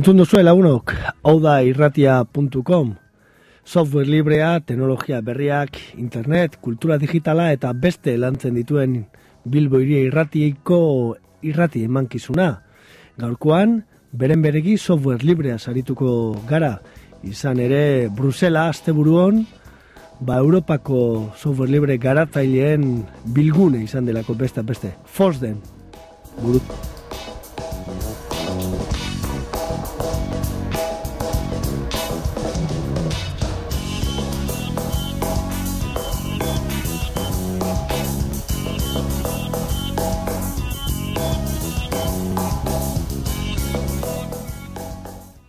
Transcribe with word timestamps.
Entzun 0.00 0.16
duzu 0.16 0.38
lagunok, 0.40 0.94
hau 1.28 1.34
da 1.44 1.58
irratia.com. 1.60 2.94
Software 3.68 4.08
librea, 4.08 4.54
teknologia 4.64 5.18
berriak, 5.20 5.76
internet, 6.00 6.54
kultura 6.64 6.96
digitala 6.96 7.50
eta 7.52 7.74
beste 7.76 8.14
lantzen 8.16 8.54
dituen 8.56 8.94
Bilbo 9.44 9.76
iria 9.84 10.00
irratiko 10.06 10.78
irrati 11.44 11.82
emankizuna. 11.84 12.46
Gaurkoan, 13.20 13.82
beren 14.16 14.40
beregi 14.40 14.78
software 14.78 15.20
librea 15.20 15.58
sarituko 15.58 16.14
gara. 16.48 16.78
Izan 17.20 17.60
ere, 17.60 18.08
Brusela, 18.08 18.70
asteburuon, 18.72 19.42
ba 20.24 20.38
Europako 20.40 21.34
software 21.34 21.68
libre 21.74 21.98
garatzaileen 22.00 23.02
bilgune 23.36 23.84
izan 23.84 24.08
delako 24.08 24.38
beste 24.46 24.64
beste. 24.64 24.94
Fosden. 25.04 25.60
Burut. 26.40 26.89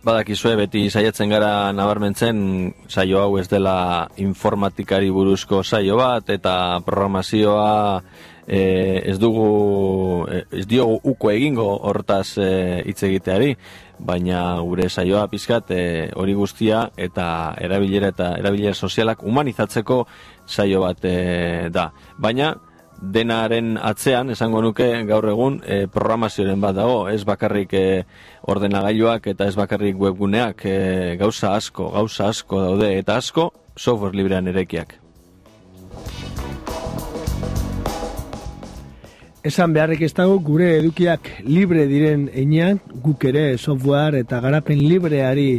Badakizue 0.02 0.56
beti 0.58 0.88
saiatzen 0.90 1.30
gara 1.30 1.70
nabarmentzen 1.70 2.38
saio 2.90 3.20
hau 3.22 3.36
ez 3.38 3.46
dela 3.46 4.08
informatikari 4.18 5.12
buruzko 5.14 5.60
saio 5.62 5.94
bat 6.00 6.32
eta 6.34 6.54
programazioa 6.82 8.02
e, 8.42 8.62
ez 9.12 9.14
dugu 9.22 10.26
e, 10.26 10.40
ez 10.58 10.64
diogu 10.66 10.98
uko 11.12 11.30
egingo 11.30 11.68
hortaz 11.86 12.34
e, 12.42 12.82
hitz 12.82 12.98
egiteari 13.06 13.54
baina 14.02 14.42
gure 14.66 14.88
saioa 14.90 15.28
pizkat 15.30 15.70
e, 15.70 16.10
hori 16.18 16.34
guztia 16.34 16.88
eta 16.96 17.54
erabilera 17.62 18.10
eta 18.10 18.32
erabilera 18.42 18.74
sozialak 18.74 19.22
humanizatzeko 19.22 20.02
saio 20.46 20.82
bat 20.82 21.06
e, 21.06 21.16
da. 21.70 21.92
Baina 22.18 22.56
denaren 23.02 23.74
atzean, 23.82 24.30
esango 24.30 24.62
nuke 24.62 24.86
gaur 25.08 25.26
egun 25.28 25.58
e, 25.66 25.86
programazioaren 25.90 26.60
bat 26.62 26.76
dago, 26.76 27.08
ez 27.10 27.24
bakarrik 27.26 27.74
e, 27.74 27.84
ordenagailuak 28.46 29.26
eta 29.34 29.48
ez 29.50 29.56
bakarrik 29.58 29.98
webguneak, 29.98 30.64
e, 30.64 31.16
gauza 31.18 31.56
asko, 31.56 31.90
gauza 31.96 32.30
asko 32.30 32.62
daude 32.62 32.92
eta 32.98 33.18
asko 33.18 33.50
software 33.76 34.14
librean 34.14 34.48
erekiak. 34.48 34.98
Esan 39.42 39.72
beharrik 39.74 40.04
ez 40.06 40.12
dago 40.14 40.38
gure 40.38 40.76
edukiak 40.78 41.26
libre 41.42 41.88
diren 41.90 42.28
einean, 42.30 42.78
guk 43.02 43.24
ere 43.26 43.58
software 43.58 44.22
eta 44.22 44.38
garapen 44.44 44.78
libreari 44.78 45.56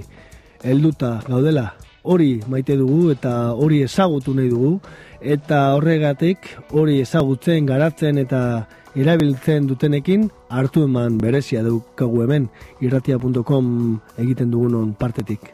helduta 0.63 1.17
gaudela. 1.27 1.73
Hori 2.03 2.41
maite 2.51 2.75
dugu 2.75 3.11
eta 3.13 3.53
hori 3.55 3.81
ezagutu 3.87 4.33
nahi 4.35 4.49
dugu. 4.51 4.73
Eta 5.21 5.73
horregatik 5.77 6.49
hori 6.75 6.99
ezagutzen, 6.99 7.65
garatzen 7.65 8.19
eta 8.19 8.67
erabiltzen 8.95 9.67
dutenekin 9.71 10.27
hartu 10.49 10.83
eman 10.89 11.17
berezia 11.17 11.63
dukagu 11.63 12.23
hemen. 12.27 12.49
Irratia.com 12.81 13.99
egiten 14.19 14.51
dugunon 14.51 14.93
partetik. 14.99 15.53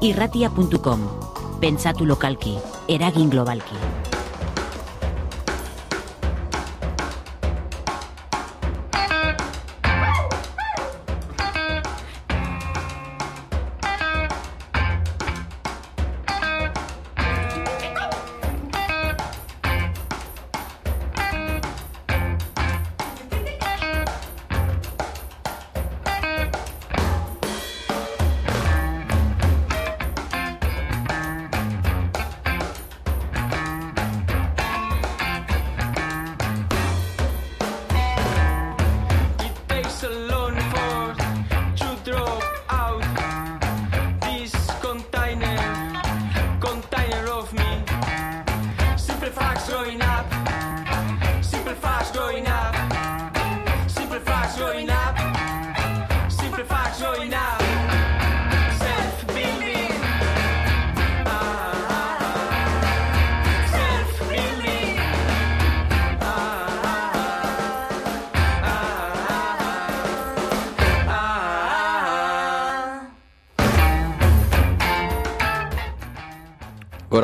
irratia.com 0.00 1.29
Pentsatu 1.60 2.06
lokalki, 2.08 2.54
eragin 2.88 3.28
globalki. 3.28 3.76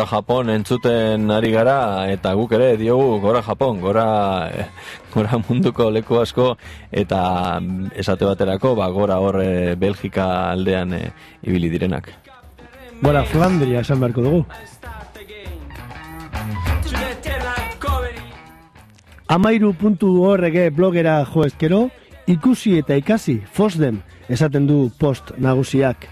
Japon 0.06 0.50
entzuten 0.50 1.31
ari 1.31 1.50
gara 1.50 2.06
eta 2.12 2.33
guk 2.39 2.53
ere 2.53 2.77
diogu 2.77 3.19
Gora 3.21 3.43
Japon, 3.43 3.81
gora, 3.81 4.06
gora 5.15 5.39
munduko 5.49 5.91
leku 5.91 6.21
asko 6.21 6.56
eta 6.93 7.61
esate 7.94 8.25
baterako 8.25 8.75
ba, 8.77 8.89
gora 8.91 9.19
hor 9.19 9.41
eh, 9.43 9.75
Belgika 9.75 10.53
aldean 10.53 10.95
eh, 10.95 11.11
ibili 11.43 11.71
direnak. 11.71 12.12
Gora 13.03 13.25
Flandria 13.25 13.80
esan 13.80 14.01
beharko 14.01 14.22
dugu. 14.22 14.45
Amairu.org 19.27 20.57
blogera 20.71 21.25
joezkero, 21.27 21.89
ikusi 22.30 22.77
eta 22.78 22.95
ikasi, 22.95 23.41
fosdem, 23.53 23.98
esaten 24.30 24.69
du 24.69 24.86
post 24.98 25.33
nagusiak. 25.42 26.07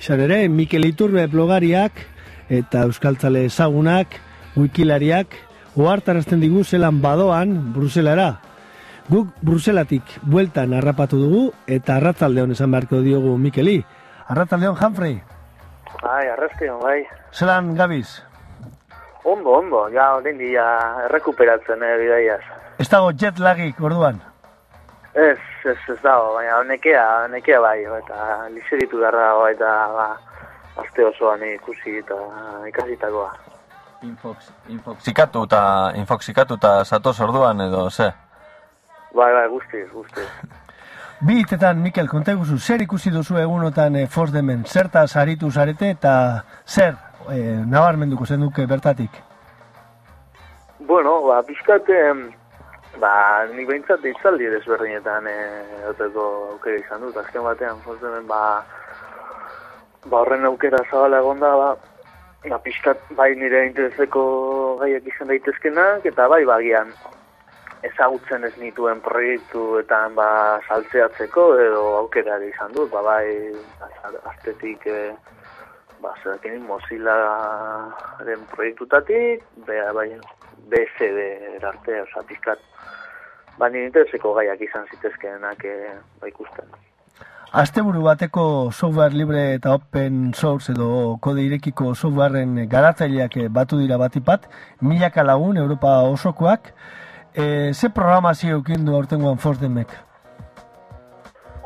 Izan 0.00 0.20
ere, 0.24 0.40
Mikel 0.50 0.84
Iturbe 0.88 1.28
blogariak, 1.30 2.02
eta 2.48 2.84
euskaltzale 2.86 3.44
ezagunak, 3.46 4.18
wikilariak, 4.56 5.34
ohartarazten 5.76 6.40
digu 6.40 6.64
zelan 6.64 7.00
badoan 7.02 7.72
Bruselara. 7.74 8.36
Guk 9.06 9.30
Bruselatik 9.42 10.16
bueltan 10.26 10.74
harrapatu 10.74 11.18
dugu 11.20 11.42
eta 11.70 12.00
arratzaldeon 12.00 12.56
esan 12.56 12.72
beharko 12.74 13.02
diogu 13.04 13.36
Mikeli. 13.38 13.78
Arratzaldeon, 14.26 14.74
Humphrey? 14.80 15.20
Bai, 16.02 16.28
arrezkeon, 16.28 16.80
bai. 16.82 17.04
Zelan 17.32 17.74
gabiz? 17.76 18.22
Ondo, 19.24 19.52
ondo, 19.58 19.86
ja, 19.90 20.14
orain 20.18 20.38
dia 20.38 20.64
errekuperatzen, 21.06 21.82
eh, 21.82 21.96
bidaiaz. 21.98 22.42
Ez 22.78 22.88
dago 22.90 23.12
jet 23.12 23.38
lagik, 23.38 23.80
orduan? 23.80 24.20
Ez, 25.14 25.38
ez, 25.64 25.78
ez 25.88 25.98
dago, 26.02 26.34
baina 26.34 26.60
nekea, 26.68 27.04
nekea 27.32 27.60
bai, 27.60 27.78
eta 28.00 28.48
liseritu 28.54 29.00
darra, 29.00 29.30
eta, 29.50 29.70
ba, 29.94 30.08
azte 30.82 31.06
osoan 31.06 31.42
ikusi 31.54 31.98
eta 31.98 32.18
ikasitakoa. 32.68 33.32
Infox, 34.02 34.50
infoxikatu 34.68 35.46
eta 35.48 35.62
infoxikatu 35.96 36.60
eta 36.60 36.84
satoz 36.84 37.18
orduan 37.20 37.60
edo, 37.64 37.88
ze? 37.90 38.12
Bai, 39.16 39.32
bai, 39.32 39.48
guztiz, 39.48 39.88
guztiz. 39.92 40.28
Bi 41.24 41.38
hitetan, 41.40 41.78
Mikel, 41.80 42.10
konta 42.12 42.34
iguzu, 42.36 42.58
zer 42.60 42.82
ikusi 42.84 43.08
duzu 43.10 43.38
egunotan 43.40 43.94
e, 43.96 44.02
Fosdemen, 44.06 44.66
zerta 44.68 45.06
saritu 45.06 45.48
zarete 45.50 45.88
eta 45.94 46.12
zer 46.68 46.92
e, 47.32 47.38
nabarmenduko 47.72 48.26
zen 48.26 48.44
duke 48.44 48.66
bertatik? 48.68 49.16
Bueno, 50.90 51.22
ba, 51.24 51.40
bizkate, 51.48 52.02
ba, 53.00 53.14
nik 53.54 53.64
behintzat 53.70 54.04
itzaldi 54.04 54.50
desberdinetan 54.58 55.30
e, 55.32 55.38
oteko 55.88 56.26
aukera 56.50 56.82
izan 56.82 57.00
dut, 57.06 57.16
azken 57.24 57.48
batean, 57.48 57.80
Fosdemen, 57.86 58.28
ba, 58.28 58.42
ba, 60.10 60.22
horren 60.22 60.44
aukera 60.48 60.82
zabala 60.90 61.20
egon 61.22 61.40
da, 61.42 61.52
ba, 61.56 61.68
ba, 62.48 62.58
pixkat 62.62 63.02
bai 63.18 63.34
nire 63.34 63.66
intereseko 63.66 64.22
gaiak 64.80 65.06
izan 65.12 65.30
daitezkenak, 65.32 66.06
eta 66.12 66.28
bai 66.32 66.44
bagian 66.48 66.92
ezagutzen 67.86 68.44
ez 68.48 68.54
nituen 68.60 69.00
proiektuetan 69.04 70.14
ba, 70.18 70.28
saltzeatzeko 70.68 71.46
edo 71.66 71.82
aukera 72.02 72.38
izan 72.44 72.74
dut, 72.76 72.90
ba, 72.94 73.02
bai 73.02 73.26
aztetik 74.32 74.86
e, 74.86 75.12
ba, 76.02 76.14
zekin 76.22 76.64
Mozillaren 76.70 78.48
proiektutatik, 78.54 79.44
bea, 79.68 79.92
bai, 79.96 80.10
BSD 80.70 81.28
erarte, 81.60 82.00
oza, 82.02 82.24
pizkat, 82.26 82.62
baina 83.60 83.86
intereseko 83.86 84.34
gaiak 84.38 84.60
izan 84.68 84.88
zitezkeenak 84.92 85.64
e, 85.64 85.76
ba 86.20 86.30
ikusten. 86.32 86.85
Asteburu 87.52 88.02
bateko 88.02 88.72
software 88.72 89.14
libre 89.14 89.54
eta 89.54 89.72
open 89.78 90.32
source 90.34 90.72
edo 90.72 91.16
kode 91.22 91.44
irekiko 91.46 91.92
softwareen 91.94 92.66
garatzaileak 92.68 93.36
batu 93.54 93.78
dira 93.78 93.96
batipat, 93.96 94.48
milaka 94.80 95.22
lagun 95.22 95.56
Europa 95.56 96.02
osokoak, 96.10 96.72
e, 97.34 97.72
ze 97.72 97.88
programazio 97.88 98.56
eukindu 98.56 98.96
aurtengoan 98.96 99.38
Forsdemek? 99.38 99.94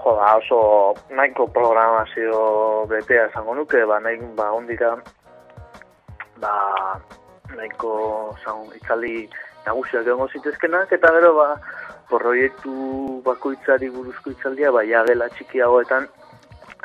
Jo, 0.05 0.15
ba, 0.17 0.37
oso 0.37 0.95
nahiko 1.17 1.47
programazio 1.49 2.85
betea 2.87 3.27
esango 3.31 3.55
nuke, 3.55 3.81
ba, 3.89 4.01
nahi, 4.01 4.21
ba, 4.37 4.53
ondira, 4.53 4.95
ba, 6.45 6.55
nahiko, 7.57 8.37
zan, 8.45 8.69
itzaldi 8.77 9.31
nagusiak 9.67 10.07
egongo 10.07 10.29
zitezkenak, 10.33 10.93
eta 10.93 11.13
gero, 11.17 11.35
ba, 11.39 11.49
proiektu 12.11 13.21
bakoitzari 13.27 13.91
buruzko 13.95 14.35
itzaldia, 14.35 14.73
ba, 14.75 14.85
jagela 14.87 15.29
txikiagoetan, 15.37 16.09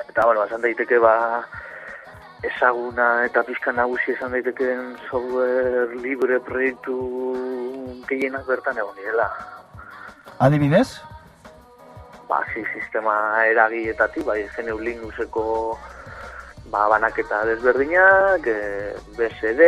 eta, 0.10 0.26
bueno, 0.26 0.44
esan 0.46 0.66
daiteke, 0.66 1.00
ba, 1.00 1.16
ezaguna 2.46 3.26
eta 3.26 3.44
pizka 3.48 3.72
nagusi 3.74 4.14
esan 4.14 4.34
daitekeen 4.36 4.96
software 5.10 5.96
libre 6.04 6.40
proiektu 6.46 6.96
gehienak 8.10 8.46
bertan 8.48 8.78
egon 8.78 8.96
direla. 9.00 9.28
Adibidez? 10.46 11.02
Ba, 12.30 12.42
si, 12.54 12.66
sistema 12.74 13.16
eragietatik, 13.48 14.26
bai, 14.28 14.44
GNU 14.58 14.78
Linuxeko 14.82 15.46
ba, 16.74 16.88
banaketa 16.92 17.46
desberdinak, 17.50 18.46
e, 18.46 18.94
BSD, 19.18 19.62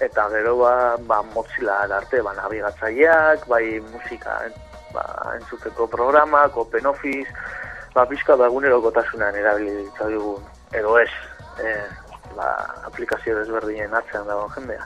eta 0.00 0.28
gero 0.30 0.56
ba, 0.58 0.96
ba 1.06 1.22
Mozilla 1.34 1.82
arte 1.84 2.22
ba 2.22 2.34
nabigatzaileak, 2.34 3.46
bai 3.48 3.80
musika 3.92 4.40
ba, 4.92 5.04
entzuteko 5.36 5.86
programak, 5.86 6.56
Open 6.56 6.86
Office, 6.86 7.30
ba 7.94 8.06
pizka 8.06 8.36
da 8.36 8.46
egunerokotasunean 8.46 9.36
erabili 9.36 9.88
dugun 9.98 10.42
edo 10.72 10.98
ez, 10.98 11.10
eh, 11.64 11.84
ba, 12.36 12.48
aplikazio 12.86 13.38
desberdinen 13.38 13.94
atzean 13.94 14.26
dago 14.26 14.48
jendea. 14.54 14.84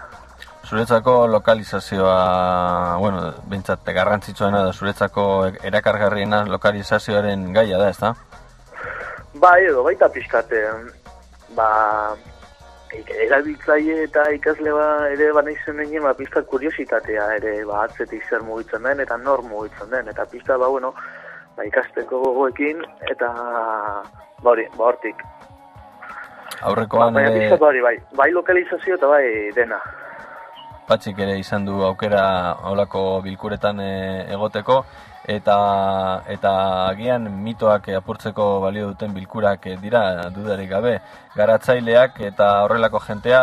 Zuretzako 0.62 1.26
lokalizazioa, 1.28 2.96
bueno, 3.02 3.32
bintzat, 3.50 3.84
garrantzitsuena 3.84 4.62
da, 4.64 4.72
zuretzako 4.72 5.24
erakargarriena 5.68 6.44
lokalizazioaren 6.48 7.50
gaia 7.52 7.80
da, 7.82 7.90
ez 7.90 7.98
da? 7.98 8.14
Ba, 9.42 9.56
edo, 9.60 9.82
baita 9.84 10.08
pizkate, 10.08 10.62
ba, 11.56 11.68
erabiltzaile 12.92 14.02
eta 14.04 14.24
ikasle 14.36 14.72
ba 14.76 14.86
ere 15.12 15.32
bana 15.32 15.50
izen 15.50 15.80
egin 15.84 16.02
ba 16.02 16.14
pizka 16.14 16.42
kuriositatea 16.42 17.26
ere 17.36 17.54
ba 17.64 17.84
atzetik 17.84 18.24
zer 18.28 18.42
mugitzen 18.42 18.82
den 18.82 19.00
eta 19.00 19.16
nor 19.16 19.42
mugitzen 19.42 19.90
den. 19.90 20.08
Eta 20.08 20.26
pizka 20.26 20.58
ba 20.58 20.68
bueno 20.68 20.92
ba 21.56 21.64
ikasteko 21.64 22.20
gogoekin 22.24 22.82
eta 23.10 23.32
ba 24.42 24.50
hori 24.50 24.66
ba 24.76 24.84
hortik. 24.90 25.24
Aurrekoan 26.62 27.14
ba, 27.14 27.22
ere 27.22 27.48
ba, 27.56 27.72
bai 27.88 27.96
bai 28.12 28.30
lokalizazio 28.30 28.94
eta 29.00 29.08
bai 29.08 29.50
dena. 29.56 29.80
Patxik 30.86 31.18
ere 31.18 31.38
izan 31.38 31.64
du 31.64 31.82
aukera 31.86 32.24
holako 32.68 33.22
bilkuretan 33.24 33.80
e, 33.80 33.92
egoteko 34.34 34.84
eta 35.24 36.24
eta 36.26 36.52
agian 36.88 37.28
mitoak 37.44 37.88
apurtzeko 37.96 38.60
balio 38.60 38.88
duten 38.88 39.14
bilkurak 39.14 39.68
dira 39.82 40.30
dudarik 40.34 40.70
gabe 40.70 40.98
garatzaileak 41.36 42.20
eta 42.32 42.48
horrelako 42.64 43.00
jentea 43.06 43.42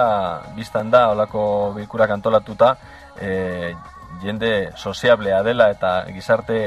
biztan 0.58 0.92
da 0.92 1.08
holako 1.12 1.74
bilkurak 1.76 2.12
antolatuta 2.12 2.76
e, 3.22 3.74
jende 4.22 4.72
soziablea 4.76 5.42
dela 5.44 5.70
eta 5.72 6.04
gizarte 6.12 6.58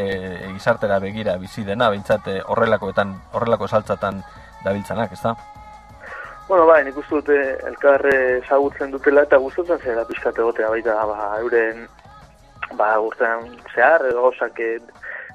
gizartera 0.54 0.98
begira 0.98 1.36
bizi 1.36 1.64
dena 1.64 1.90
beintzat 1.90 2.28
horrelakoetan 2.46 3.14
horrelako 3.32 3.68
saltzatan 3.68 4.22
dabiltzanak, 4.64 5.12
ezta? 5.12 5.34
Bueno, 6.48 6.66
bai, 6.66 6.82
nik 6.84 6.96
uste 6.98 7.20
dute 7.20 7.38
elkarre 7.68 8.14
ezagutzen 8.38 8.90
dutela 8.92 9.22
eta 9.26 9.38
gustatzen 9.42 9.78
zera 9.80 10.04
pixkat 10.08 10.38
egotea 10.38 10.70
baita 10.72 10.96
ba, 11.08 11.28
euren 11.40 11.86
ba, 12.78 12.94
urtean 13.00 13.46
zehar 13.74 14.04
edo 14.08 14.26
gozak 14.28 14.58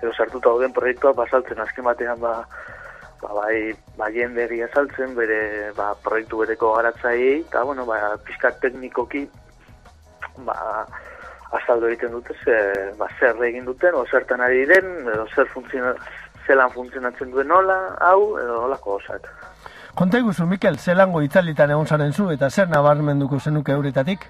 edo 0.02 0.14
sartuta 0.14 0.50
dauden 0.50 0.74
proiektua 0.74 1.14
basaltzen 1.18 1.60
azken 1.60 1.86
batean 1.88 2.20
ba, 2.22 2.34
ba 3.22 3.34
bai 3.42 3.74
ba 3.98 4.10
jenderi 4.14 4.62
azaltzen 4.64 5.16
bere 5.16 5.72
ba, 5.78 5.94
proiektu 6.04 6.44
bereko 6.44 6.76
garatzai 6.76 7.20
eta 7.42 7.64
bueno 7.64 7.86
ba 7.86 8.16
pizkat 8.26 8.60
teknikoki 8.62 9.28
ba 10.46 10.86
azaldu 11.58 11.88
egiten 11.88 12.12
dute 12.12 12.34
ze 12.44 12.56
ba 12.98 13.08
zer 13.20 13.44
egin 13.50 13.66
duten 13.66 13.96
o 13.96 14.06
zertan 14.12 14.42
ari 14.42 14.66
diren 14.66 15.08
edo 15.08 15.28
zer 15.36 15.48
funtziona 15.54 15.94
zelan 16.48 16.72
funtzionatzen 16.72 17.32
duen 17.32 17.48
nola 17.48 17.78
hau 18.00 18.38
edo 18.40 18.62
holako 18.66 19.00
osak 19.02 19.30
Konta 19.98 20.20
iguzu, 20.22 20.46
Mikel, 20.46 20.76
zelango 20.78 21.24
itzalitan 21.26 21.72
egon 21.74 21.88
zaren 21.88 22.12
zu 22.14 22.28
eta 22.30 22.52
zer 22.52 22.68
nabarmenduko 22.70 23.40
zenuke 23.40 23.72
euretatik? 23.74 24.28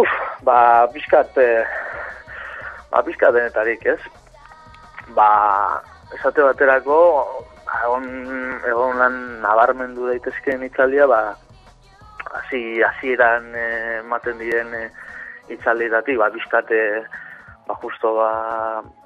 Uf, 0.00 0.14
ba, 0.48 0.86
bizkat, 0.94 1.36
eh, 1.36 1.60
ba, 2.96 3.02
bizka 3.04 3.28
denetarik, 3.32 3.84
ez? 3.84 4.00
Ba, 5.12 5.28
esate 6.16 6.40
baterako, 6.40 6.96
ba, 7.66 7.80
egon, 7.84 8.06
egon 8.64 9.00
lan 9.02 9.18
nabarmendu 9.42 10.08
daitezkeen 10.08 10.64
itzaldia, 10.64 11.04
ba, 11.10 11.20
hasi 12.38 12.80
hasieran 12.82 13.52
eh, 13.52 14.00
ematen 14.00 14.40
diren 14.40 14.72
e, 14.74 14.82
itzaldietatik, 15.52 16.16
ba, 16.22 16.30
bizkate, 16.32 16.80
ba, 17.68 17.76
justo, 17.82 18.14
ba, 18.16 18.30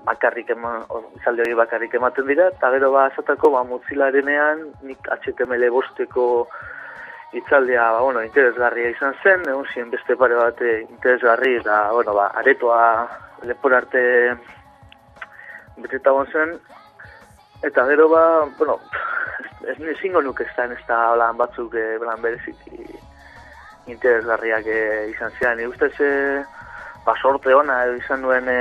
bakarrik 0.07 0.53
ema, 0.55 0.77
itzaldi 1.19 1.43
hori 1.49 1.57
bakarrik 1.59 1.97
ematen 1.99 2.31
dira, 2.31 2.47
eta 2.55 2.71
gero, 2.77 2.93
ba, 2.95 3.09
esateko, 3.11 3.51
ba, 3.57 3.65
mutzilarenean, 3.67 4.69
nik 4.87 5.11
HTML 5.19 5.67
bosteko 5.75 6.29
itzaldia, 7.41 7.91
ba, 7.97 8.07
bueno, 8.07 8.23
interesgarria 8.23 8.95
izan 8.95 9.19
zen, 9.25 9.43
egun 9.51 9.67
ziren 9.75 9.91
beste 9.97 10.15
pare 10.21 10.39
bat 10.39 10.63
interesgarri, 10.69 11.57
eta, 11.59 11.89
bueno, 11.97 12.15
ba, 12.15 12.31
aretoa 12.39 12.87
lepor 13.43 13.75
arte 13.75 14.03
beteta 15.77 16.13
zen, 16.33 16.59
eta 17.63 17.87
gero 17.87 18.09
ba, 18.09 18.47
bueno, 18.59 18.79
ez 19.67 19.79
nezingo 19.79 20.23
nuke 20.23 20.45
ez 20.45 20.57
da, 20.57 20.65
ez 20.65 20.85
da 20.89 20.99
holan 21.13 21.37
batzuk 21.37 21.75
e, 21.75 21.99
belan 21.99 22.23
berezik 22.23 22.57
interesgarriak 23.87 24.67
e, 24.67 25.09
izan 25.11 25.33
zian. 25.39 25.57
Ni 25.59 25.67
ustez, 25.67 25.93
e, 26.01 26.45
ba, 27.05 27.15
sorte 27.21 27.55
ona 27.55 27.83
izan 27.97 28.23
duen 28.23 28.49
e, 28.49 28.61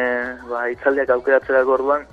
ba, 0.49 0.67
itzaldiak 0.73 1.13
aukeratzera 1.15 1.63
gorduan, 1.67 2.05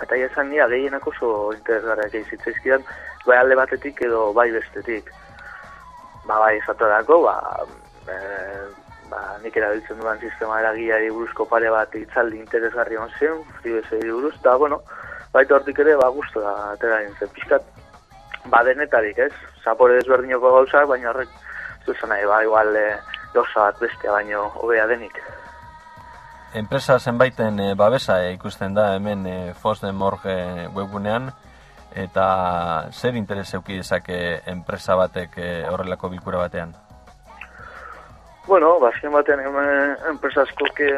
eta 0.00 0.16
ia 0.16 0.28
esan 0.30 0.52
gehienak 0.52 1.06
oso 1.06 1.52
interesgarriak 1.56 2.14
izitzaizkidan, 2.14 2.84
bai 3.26 3.36
alde 3.38 3.56
batetik 3.56 4.00
edo 4.02 4.32
bai 4.32 4.50
bestetik. 4.52 5.10
Ba, 6.26 6.38
bai, 6.38 6.56
esatorako, 6.58 7.22
ba, 7.26 7.36
e, 8.08 8.16
ba, 9.10 9.20
nik 9.42 9.56
erabiltzen 9.56 9.98
duan 10.00 10.20
sistema 10.22 10.60
eragiari 10.62 11.10
buruzko 11.10 11.46
pare 11.50 11.70
bat 11.74 11.94
itzaldi 11.98 12.38
interesgarri 12.40 12.96
hon 12.96 13.10
zen, 13.18 13.42
FreeBSD 13.60 14.06
buruz, 14.08 14.34
eta, 14.38 14.56
bueno, 14.62 14.80
baita 15.34 15.56
hortik 15.58 15.82
ere, 15.84 15.96
ba, 16.00 16.08
guztu 16.14 16.42
da, 16.44 16.54
atera 16.76 17.02
zen, 17.18 17.32
pixkat, 17.34 17.66
ba, 18.46 18.62
denetarik, 18.66 19.18
ez? 19.26 19.32
Zapore 19.64 19.98
desberdinoko 19.98 20.54
gauzak, 20.56 20.88
baina 20.88 21.10
horrek, 21.10 21.34
zuzen 21.84 22.14
nahi, 22.14 22.26
ba, 22.30 22.42
igual, 22.46 22.74
e, 22.76 22.88
gauza 23.34 23.68
bat 23.68 23.78
bestea 23.82 24.14
baino 24.16 24.46
hobea 24.62 24.86
denik. 24.90 25.20
Enpresa 26.54 26.98
zenbaiten 26.98 27.60
e, 27.62 27.68
babesa 27.78 28.20
e, 28.24 28.34
ikusten 28.34 28.74
da 28.74 28.94
hemen 28.96 29.26
e, 29.26 29.38
Fosden 29.54 29.94
Morge 29.94 30.34
webgunean, 30.74 31.30
eta 31.94 32.26
zer 32.90 33.16
interes 33.18 33.52
euki 33.54 33.80
enpresa 34.46 34.94
batek 34.96 35.38
e, 35.38 35.50
horrelako 35.66 36.08
bilkura 36.10 36.38
batean? 36.38 36.74
Bueno, 38.46 38.80
bazken 38.80 39.12
batean 39.12 39.40
enpresa 40.08 40.42
askoke 40.42 40.88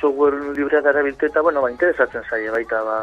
software 0.00 0.52
librea 0.56 0.80
gara 0.80 1.02
eta, 1.06 1.40
bueno, 1.42 1.60
ba, 1.62 1.70
interesatzen 1.70 2.22
zaie 2.30 2.50
baita, 2.50 2.82
ba, 2.82 2.98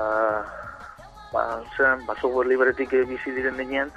ba, 1.32 1.62
zen, 1.78 2.06
ba, 2.06 2.16
software 2.20 2.48
libretik 2.48 2.90
bizi 3.08 3.32
diren 3.32 3.58
denean, 3.58 3.92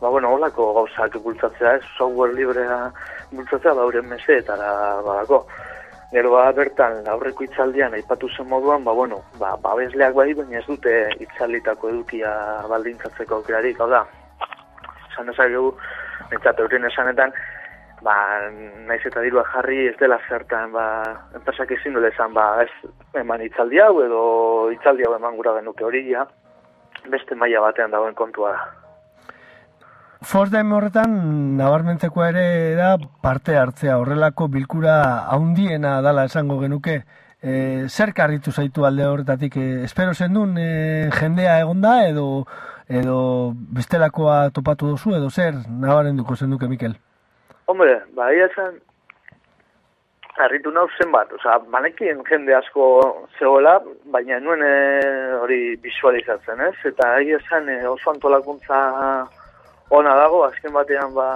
ba, 0.00 0.08
bueno, 0.08 0.34
holako 0.34 0.74
gauzak 0.74 1.16
bultzatzea, 1.22 1.76
ez, 1.76 1.82
software 1.96 2.34
librea 2.34 2.92
bultzatzea, 3.32 3.72
ba, 3.72 3.82
euren 3.82 4.08
mese, 4.08 4.38
eta, 4.38 4.56
Gero 6.10 6.30
ba, 6.32 6.46
bertan, 6.56 7.02
aurreko 7.04 7.44
itzaldian, 7.44 7.92
aipatu 7.92 8.30
zen 8.32 8.46
moduan, 8.48 8.84
ba, 8.84 8.92
bueno, 8.96 9.18
ba, 9.36 9.56
babesleak 9.60 10.14
bai, 10.16 10.32
baina 10.32 10.56
ez 10.62 10.64
dute 10.64 10.92
itzalditako 11.20 11.90
edukia 11.90 12.30
baldintzatzeko 12.70 13.42
aukerarik, 13.42 13.80
hau 13.80 13.90
da, 13.92 14.06
esan 15.10 15.28
ezagegu, 15.34 15.74
nintzat 16.30 16.62
euren 16.64 16.88
esanetan, 16.88 17.34
ba, 18.08 18.48
naiz 18.88 19.02
eta 19.04 19.22
dirua 19.24 19.44
jarri 19.52 19.84
ez 19.90 19.96
dela 20.00 20.18
zertan, 20.28 20.72
ba, 20.72 20.86
enpresak 21.36 21.74
ezin 21.76 21.96
dut 21.96 22.08
esan, 22.08 22.32
ba, 22.36 22.48
ez 22.64 23.20
eman 23.20 23.44
itzaldi 23.44 23.80
hau 23.84 23.94
edo 24.04 24.22
itzaldi 24.72 25.06
hau 25.06 25.14
eman 25.18 25.36
gura 25.36 25.58
genuke 25.58 25.84
hori 25.84 26.06
ja, 26.08 26.24
beste 27.12 27.36
maila 27.36 27.66
batean 27.68 27.92
dagoen 27.92 28.16
kontua 28.18 28.54
da. 28.56 28.66
Fosdem 30.28 30.72
horretan 30.74 31.12
nabarmentzekoa 31.60 32.30
ere 32.32 32.46
da 32.74 32.96
parte 33.22 33.54
hartzea 33.56 34.00
horrelako 34.00 34.48
bilkura 34.50 34.96
haundiena 35.34 36.00
dala 36.02 36.24
esango 36.26 36.58
genuke. 36.58 37.02
E, 37.38 37.52
zer 37.86 38.10
karritu 38.16 38.50
zaitu 38.50 38.82
alde 38.88 39.06
horretatik? 39.06 39.60
E, 39.62 39.84
espero 39.86 40.14
zendun 40.14 40.56
e, 40.58 40.70
jendea 41.20 41.60
egonda 41.62 42.00
edo 42.08 42.24
edo 42.88 43.18
bestelakoa 43.78 44.48
topatu 44.56 44.90
duzu 44.96 45.14
edo 45.20 45.30
zer 45.30 45.60
nabarenduko 45.68 46.34
zenduke 46.34 46.66
Mikel? 46.72 46.96
Hombre, 47.68 47.98
ba, 48.16 48.30
ia 48.32 48.46
esan, 48.48 48.78
harritu 50.40 50.70
nau 50.72 50.86
zenbat, 50.96 51.32
oza, 51.36 51.58
banekien 51.72 52.22
jende 52.24 52.54
asko 52.56 52.84
zegoela, 53.36 53.74
baina 54.14 54.38
nuen 54.40 54.62
e, 54.64 54.70
hori 55.42 55.58
visualizatzen, 55.82 56.62
ez? 56.64 56.76
Eta 56.88 57.10
egia 57.20 57.36
esan 57.42 57.68
e, 57.68 57.76
oso 57.90 58.14
antolakuntza 58.14 58.78
ona 59.98 60.14
dago, 60.16 60.40
azken 60.46 60.72
batean 60.78 61.12
ba, 61.18 61.28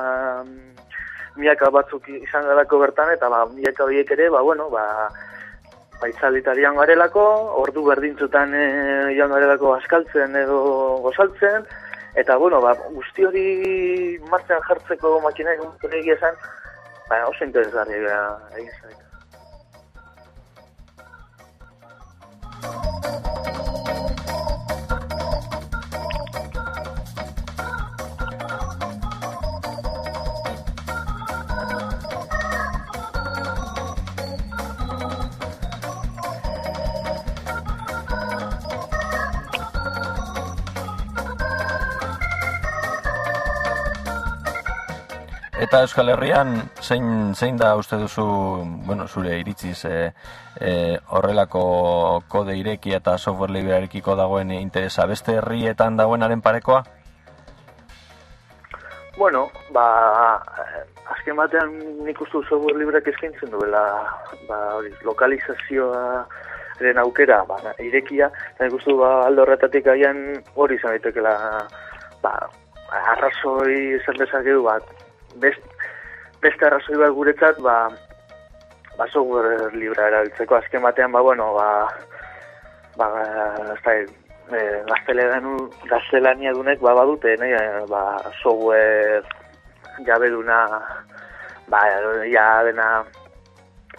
miaka 1.36 1.68
batzuk 1.76 2.08
izan 2.14 2.48
garako 2.48 2.80
bertan, 2.86 3.12
eta 3.12 3.28
ba, 3.28 3.44
miaka 3.52 3.84
horiek 3.84 4.16
ere, 4.16 4.30
ba, 4.32 4.40
bueno, 4.40 4.70
ba, 4.72 4.86
baitzalitarian 6.00 6.80
garelako, 6.80 7.28
ordu 7.66 7.84
berdintzutan 7.92 8.56
e, 8.56 8.66
joan 9.18 9.36
garelako 9.36 9.76
askaltzen 9.76 10.40
edo 10.46 10.62
gozaltzen, 11.04 11.68
eta 12.14 12.36
bueno, 12.36 12.60
ba, 12.60 12.74
guzti 12.94 13.24
hori 13.24 14.18
martzean 14.30 14.60
jartzeko 14.68 15.20
makinak 15.24 15.62
egia 15.90 16.18
esan, 16.18 16.36
ba, 17.08 17.22
oso 17.28 17.44
interesgarri 17.44 18.02
egin 18.02 19.01
Eta 45.72 45.86
Euskal 45.86 46.10
Herrian, 46.12 46.50
zein, 46.84 47.32
zein 47.32 47.56
da 47.56 47.70
uste 47.80 47.96
duzu, 47.96 48.24
bueno, 48.84 49.06
zure 49.08 49.38
iritziz, 49.40 49.86
e, 49.88 50.10
e, 50.60 50.72
horrelako 51.16 51.62
kode 52.28 52.58
ireki 52.60 52.92
eta 52.92 53.14
software 53.16 53.54
librearekiko 53.54 54.12
dagoen 54.18 54.50
interesa 54.52 55.06
beste 55.08 55.38
herrietan 55.38 55.96
dagoenaren 55.96 56.42
parekoa? 56.44 56.82
Bueno, 59.16 59.46
ba, 59.72 59.86
azken 61.14 61.40
batean 61.40 61.72
nik 62.04 62.20
uste 62.20 62.42
software 62.50 62.76
libreak 62.76 63.08
eskaintzen 63.14 63.56
duela, 63.56 63.86
ba, 64.50 64.58
hori, 64.74 64.92
lokalizazioa 65.08 66.02
eren 66.82 67.00
aukera, 67.00 67.46
ba, 67.48 67.56
irekia, 67.80 68.28
eta 68.50 68.68
nik 68.68 68.76
uste 68.76 68.92
ba, 69.00 69.22
aldo 69.30 69.46
horretatik 69.46 69.88
gaian 69.88 70.20
hori 70.52 70.76
izan 70.76 70.98
daitekela, 70.98 71.32
ba, 72.20 72.34
arrazoi 73.14 73.96
zer 74.04 74.20
dezakegu 74.20 74.68
bat, 74.68 75.01
best, 75.42 75.62
beste 76.42 76.66
arrazoi 76.66 76.98
bat 77.00 77.14
guretzat, 77.16 77.60
ba, 77.64 77.76
ba 78.96 79.06
software 79.10 79.70
libra 79.76 80.08
erabiltzeko 80.10 80.58
azken 80.58 80.82
batean, 80.86 81.12
ba, 81.12 81.22
bueno, 81.22 81.52
ba, 81.54 81.68
ba, 82.96 83.08
ez 83.94 84.10
e, 84.52 84.62
gaztelania 85.90 86.52
dunek, 86.52 86.80
ba, 86.80 86.94
badute, 86.98 87.36
nahi, 87.40 87.54
ba, 87.90 88.04
software 88.42 89.22
jabeduna, 90.06 90.60
ba, 91.68 91.82
ja 92.30 92.46
dena 92.66 92.88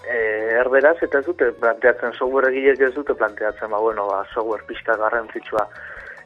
e, 0.07 0.17
erderaz, 0.61 0.97
eta 1.01 1.21
ez 1.21 1.27
dute 1.27 1.51
planteatzen 1.61 2.15
software 2.17 2.51
egilek 2.51 2.81
ez 2.89 2.93
dute 2.97 3.15
planteatzen, 3.17 3.71
ba, 3.71 3.79
bueno, 3.79 4.07
ba, 4.11 4.23
software 4.33 4.65
pixka 4.69 4.97
garrantzitsua 4.99 5.67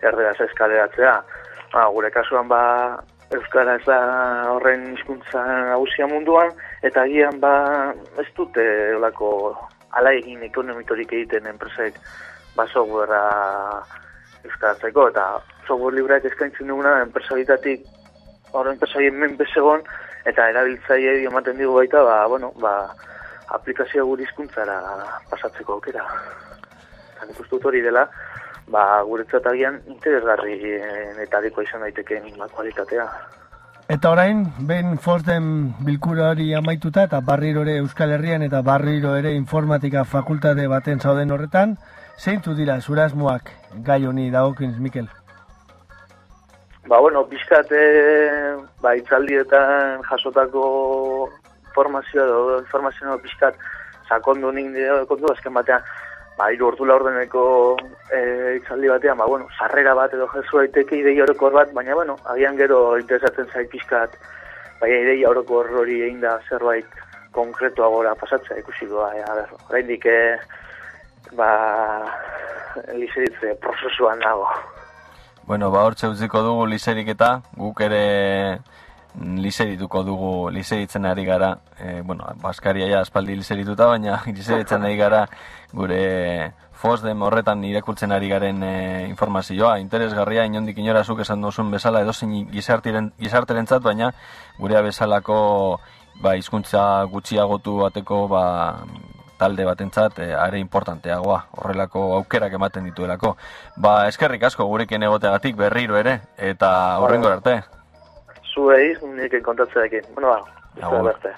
erderaz 0.01 0.39
eskaleratzea. 0.49 1.13
Ba, 1.73 1.85
gure 1.93 2.11
kasuan, 2.13 2.47
ba, 2.47 2.61
Euskara 3.35 3.75
ez 3.75 3.83
da 3.83 3.97
horren 4.53 4.93
hizkuntza 4.93 5.41
nagusia 5.71 6.07
munduan, 6.07 6.53
eta 6.87 7.03
agian 7.03 7.41
ba 7.43 7.53
ez 8.21 8.27
dute 8.37 8.63
olako 8.95 9.29
ala 9.99 10.13
egin 10.15 10.43
ekonomitorik 10.47 11.11
egiten 11.11 11.49
enpresek 11.51 11.97
ba 12.55 12.65
softwarea 12.71 13.83
euskaratzeko, 14.47 15.09
eta 15.11 15.25
software 15.67 15.95
libreak 15.97 16.25
eskaintzen 16.31 16.71
duguna 16.71 17.01
enpresabitatik 17.03 17.83
horren 18.53 18.77
enpresabien 18.77 19.19
menpesegon, 19.19 19.83
eta 20.29 20.47
erabiltzaile 20.53 21.19
ematen 21.27 21.59
digu 21.59 21.75
baita, 21.75 22.03
ba, 22.03 22.17
bueno, 22.31 22.53
ba, 22.63 22.73
aplikazio 23.55 24.05
gure 24.07 24.23
hizkuntzara 24.23 24.79
pasatzeko 25.31 25.77
aukera. 25.77 26.03
Eta 27.15 27.27
nik 27.27 27.65
hori 27.65 27.81
dela, 27.81 28.07
ba, 28.67 29.01
guretzat 29.07 29.47
agian 29.47 29.79
interesgarri 29.87 30.59
netariko 31.17 31.63
izan 31.63 31.83
daitekeen 31.85 32.29
kualitatea. 32.53 33.07
Eta 33.87 34.09
orain, 34.11 34.41
behin 34.67 34.97
Fosden 34.99 35.45
bilkura 35.87 36.31
hori 36.33 36.49
amaituta 36.53 37.05
eta 37.07 37.21
barriro 37.23 37.61
ere 37.63 37.77
Euskal 37.79 38.11
Herrian 38.11 38.43
eta 38.43 38.59
barriro 38.61 39.13
ere 39.15 39.31
informatika 39.35 40.03
fakultate 40.03 40.67
baten 40.67 40.99
zauden 40.99 41.31
horretan, 41.31 41.77
zeintu 42.19 42.55
dira 42.57 42.81
zurasmoak 42.81 43.53
gai 43.87 44.03
honi 44.05 44.29
dagokins, 44.31 44.75
Mikel? 44.79 45.07
Ba, 46.87 46.99
bueno, 46.99 47.23
bizkate 47.31 47.79
ba, 48.83 48.93
itzaldietan 48.95 50.03
jasotako 50.09 51.29
formazioa 51.75 52.25
edo 52.25 52.59
informazioa 52.59 53.17
bizkat 53.23 53.55
sakondu 54.09 54.51
nik 54.51 54.75
kontu 55.07 55.31
azken 55.31 55.55
batean 55.55 55.83
ba, 56.37 56.51
iru 56.53 56.69
ordu 56.69 56.85
laurdeneko 56.85 57.43
e, 58.13 58.21
itzaldi 58.59 58.91
batean, 58.91 59.17
ba, 59.17 59.25
bueno, 59.25 59.47
sarrera 59.57 59.95
bat 59.97 60.13
edo 60.13 60.27
jesu 60.35 60.61
daiteke 60.61 61.01
idei 61.01 61.17
orokor 61.25 61.55
bat, 61.57 61.73
baina, 61.73 61.95
bueno, 61.97 62.17
agian 62.33 62.57
gero 62.59 62.97
interesatzen 63.01 63.49
zait 63.53 63.69
pizkat, 63.73 64.15
baina 64.81 65.01
idei 65.05 65.25
orokor 65.25 65.71
hori 65.81 66.01
egin 66.05 66.21
da 66.21 66.37
zerbait 66.49 67.03
konkretu 67.33 67.83
agora 67.83 68.15
pasatzea 68.15 68.61
ikusi 68.61 68.89
doa, 68.89 69.11
e, 69.17 69.23
a 69.25 69.35
ber, 69.41 69.53
orain 69.69 69.89
dike, 69.89 70.15
ba, 71.37 71.51
liseritze 72.93 73.55
prozesuan 73.61 74.21
nago. 74.21 74.47
Bueno, 75.47 75.71
ba, 75.71 75.85
hortxe 75.87 76.09
utziko 76.11 76.43
dugu 76.43 76.65
liserik 76.67 77.07
eta 77.15 77.37
guk 77.57 77.81
ere 77.81 78.59
liserituko 79.17 80.03
dugu 80.03 80.49
liseritzen 80.53 81.05
ari 81.05 81.25
gara, 81.25 81.57
e, 81.79 82.01
bueno, 82.01 82.27
Baskaria 82.41 82.87
ja 82.87 83.01
aspaldi 83.01 83.35
liserituta, 83.35 83.87
baina 83.87 84.21
liseritzen 84.37 84.83
ari 84.83 84.97
gara 84.97 85.25
gure 85.73 86.53
Fosdem 86.77 87.23
horretan 87.25 87.63
irakurtzen 87.65 88.11
ari 88.13 88.29
garen 88.29 88.61
e, 88.61 89.07
informazioa, 89.09 89.79
interesgarria 89.81 90.45
inondik 90.45 90.77
inorazuk 90.77 91.23
esan 91.23 91.41
duzun 91.41 91.71
bezala 91.73 92.03
edo 92.05 92.13
zein 92.13 92.35
gizarteren 92.51 93.65
zat, 93.65 93.81
baina 93.81 94.11
gure 94.59 94.81
bezalako 94.85 95.39
ba, 96.21 96.35
izkuntza 96.37 97.03
gutxiagotu 97.09 97.79
bateko 97.81 98.27
ba, 98.29 98.43
talde 99.41 99.65
batentzat 99.65 100.19
e, 100.21 100.29
are 100.37 100.59
importanteagoa, 100.61 101.39
horrelako 101.57 102.11
aukerak 102.19 102.53
ematen 102.53 102.85
dituelako. 102.91 103.33
Ba, 103.77 104.03
eskerrik 104.11 104.45
asko 104.45 104.69
gurekin 104.69 105.09
egoteagatik 105.09 105.57
berriro 105.57 105.97
ere, 105.97 106.19
eta 106.37 106.69
horrengo 107.01 107.33
arte 107.33 107.57
zuei, 108.57 108.95
nik 109.13 109.35
kontatzeekin. 109.45 110.09
Bueno, 110.15 110.33
ba, 110.33 110.39
izan 110.81 111.05
berte. 111.05 111.33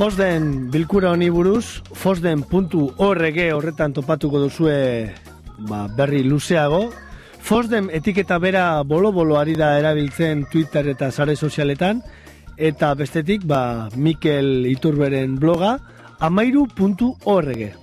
Fosden 0.00 0.70
bilkura 0.72 1.10
honi 1.12 1.28
buruz, 1.28 1.82
fosden.org 1.92 3.38
horretan 3.52 3.92
topatuko 3.92 4.40
duzue 4.46 4.78
ba, 5.68 5.84
berri 5.96 6.22
luzeago. 6.24 6.86
Fosden 7.44 7.90
etiketa 7.92 8.38
bera 8.40 8.64
bolo-bolo 8.82 9.36
ari 9.36 9.54
da 9.60 9.74
erabiltzen 9.78 10.46
Twitter 10.50 10.88
eta 10.94 11.10
sare 11.12 11.36
sozialetan, 11.36 12.00
eta 12.56 12.94
bestetik 12.96 13.44
ba, 13.48 13.62
Mikel 13.96 14.66
Iturberen 14.72 15.36
bloga, 15.40 15.76
amairu.org. 16.20 17.79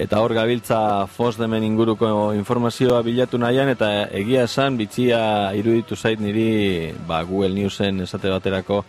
eta 0.00 0.20
hor 0.24 0.32
gabiltza 0.32 1.06
Fosdemen 1.12 1.64
inguruko 1.66 2.32
informazioa 2.32 3.02
bilatu 3.04 3.38
nahian, 3.38 3.68
eta 3.68 3.90
egia 4.16 4.46
esan, 4.48 4.78
bitxia 4.80 5.20
iruditu 5.58 5.96
zait 5.96 6.20
niri 6.20 6.94
ba, 7.08 7.20
Google 7.28 7.52
Newsen 7.58 8.00
esate 8.06 8.32
baterako 8.32 8.80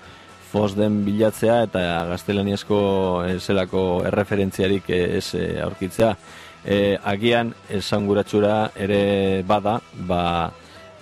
Fosden 0.52 1.02
bilatzea, 1.04 1.62
eta 1.68 1.82
gaztelaniazko 2.12 2.80
zelako 3.40 3.84
erreferentziarik 4.08 4.90
ez 4.96 5.34
eh, 5.36 5.60
aurkitzea. 5.64 6.16
E, 6.64 6.98
agian, 7.04 7.54
esan 7.70 8.08
ere 8.76 9.44
bada, 9.48 9.80
ba, 10.08 10.52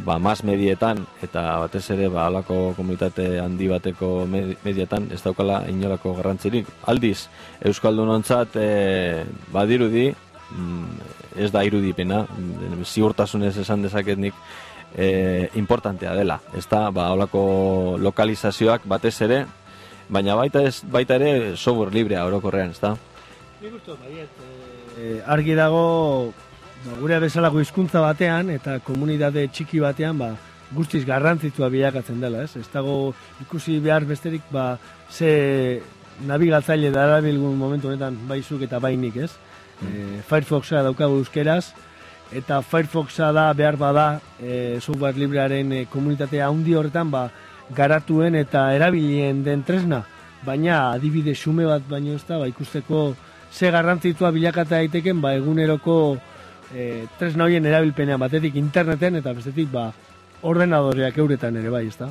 ba, 0.06 0.18
mas 0.20 0.44
medietan 0.44 1.01
eta 1.24 1.44
batez 1.63 1.84
ere 1.96 2.08
ba 2.12 2.27
alako 2.27 2.74
komunitate 2.77 3.39
handi 3.41 3.68
bateko 3.68 4.25
medietan 4.29 5.10
ez 5.13 5.22
daukala 5.24 5.63
inolako 5.70 6.15
garrantzirik. 6.20 6.68
Aldiz, 6.88 7.27
Euskaldunontzat 7.65 8.56
e, 8.56 8.70
badirudi 9.53 10.10
mm, 10.10 11.39
ez 11.39 11.51
da 11.51 11.63
irudipena, 11.63 12.24
ziurtasunez 12.84 13.58
esan 13.62 13.84
dezaket 13.86 14.20
e, 14.96 15.50
importantea 15.56 16.15
dela. 16.15 16.39
Ez 16.58 16.65
da, 16.70 16.89
ba, 16.91 17.12
olako 17.13 17.98
lokalizazioak 18.01 18.88
batez 18.89 19.15
ere, 19.22 19.46
baina 20.10 20.36
baita, 20.36 20.63
ez, 20.65 20.82
baita 20.84 21.20
ere 21.20 21.56
software 21.56 21.94
librea 21.94 22.25
orokorrean, 22.25 22.74
ez 22.74 22.82
da? 22.82 22.96
Nik 23.62 23.75
uste, 23.75 23.96
e, 24.98 25.20
argi 25.27 25.56
dago 25.56 26.34
ba, 26.86 26.95
gure 27.00 27.19
bezalako 27.19 27.62
hizkuntza 27.63 28.01
batean 28.03 28.50
eta 28.53 28.79
komunitate 28.86 29.48
txiki 29.53 29.81
batean 29.83 30.17
ba, 30.19 30.33
guztiz 30.75 31.03
garrantzitua 31.05 31.69
bilakatzen 31.74 32.19
dela, 32.21 32.43
ez? 32.45 32.55
Ez 32.57 32.67
dago 32.74 33.13
ikusi 33.41 33.79
behar 33.83 34.05
besterik 34.05 34.45
ba, 34.53 34.77
ze 35.09 35.81
nabigatzaile 36.27 36.92
dara 36.92 37.20
bilgun 37.25 37.57
momentu 37.57 37.89
honetan 37.89 38.18
baizuk 38.29 38.63
eta 38.68 38.79
bainik, 38.79 39.18
ez? 39.18 39.31
Mm. 39.81 39.87
E, 40.20 40.22
Firefoxa 40.27 40.83
daukagu 40.83 41.20
euskeraz, 41.24 41.72
eta 42.35 42.61
Firefoxa 42.61 43.31
da 43.33 43.51
behar 43.53 43.77
bada 43.79 44.07
e, 44.37 44.77
software 44.81 45.18
librearen 45.18 45.72
e, 45.74 45.85
komunitatea 45.89 46.48
handi 46.48 46.75
horretan 46.75 47.11
ba, 47.11 47.29
garatuen 47.75 48.35
eta 48.35 48.70
erabilien 48.75 49.44
den 49.46 49.63
tresna, 49.63 50.03
baina 50.46 50.92
adibide 50.94 51.35
xume 51.35 51.65
bat 51.68 51.83
baino 51.89 52.15
ez 52.15 52.25
da, 52.27 52.37
ba, 52.37 52.48
ikusteko 52.48 53.15
ze 53.51 53.72
garrantzitua 53.72 54.31
bilakata 54.31 54.77
daiteken 54.77 55.22
ba, 55.22 55.33
eguneroko 55.39 56.20
e, 56.74 57.05
tresna 57.20 57.46
horien 57.46 57.66
erabilpenean 57.66 58.20
batetik 58.20 58.55
interneten 58.60 59.20
eta 59.22 59.34
bestetik 59.38 59.72
ba, 59.72 59.90
ordenadoreak 60.42 61.18
euretan 61.18 61.58
ere 61.60 61.70
bai, 61.74 61.86
ezta? 61.88 62.10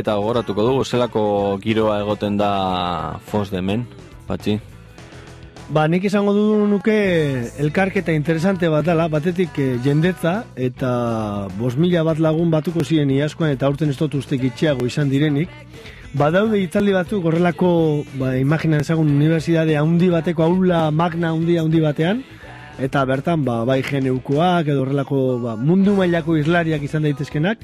Eta 0.00 0.16
gogoratuko 0.16 0.64
dugu, 0.64 0.84
zelako 0.84 1.22
giroa 1.60 1.98
egoten 2.00 2.38
da 2.40 2.50
fos 3.28 3.50
demen, 3.52 3.84
patxi? 4.28 4.56
Ba, 5.70 5.84
nik 5.86 6.06
izango 6.08 6.32
du 6.34 6.44
nuke 6.66 6.94
elkarketa 7.62 8.14
interesante 8.16 8.70
bat 8.72 8.86
dela, 8.88 9.06
batetik 9.12 9.58
eh, 9.60 9.76
jendetza 9.84 10.40
eta 10.56 10.90
bos 11.60 11.76
mila 11.78 12.02
bat 12.08 12.18
lagun 12.18 12.50
batuko 12.50 12.82
ziren 12.82 13.12
iaskoan 13.14 13.52
eta 13.54 13.68
aurten 13.68 13.92
ez 13.92 13.98
dut 14.00 14.16
ustek 14.18 14.48
itxiago 14.48 14.88
izan 14.88 15.12
direnik. 15.12 15.52
Ba, 16.16 16.32
daude 16.34 16.58
itzaldi 16.58 16.96
batzuk 16.96 17.28
horrelako, 17.28 17.70
ba, 18.18 18.32
imaginan 18.40 18.82
ezagun, 18.82 19.12
unibertsitate 19.14 19.76
handi 19.78 20.08
bateko 20.10 20.48
aula 20.48 20.88
magna 20.90 21.30
handi 21.36 21.60
handi 21.60 21.84
batean, 21.84 22.24
eta 22.82 23.04
bertan, 23.06 23.44
ba, 23.46 23.60
bai 23.68 23.82
geneukoak 23.86 24.72
edo 24.72 24.82
horrelako 24.86 25.20
ba, 25.44 25.54
mundu 25.60 25.94
mailako 25.98 26.40
islariak 26.40 26.82
izan 26.88 27.06
daitezkenak, 27.06 27.62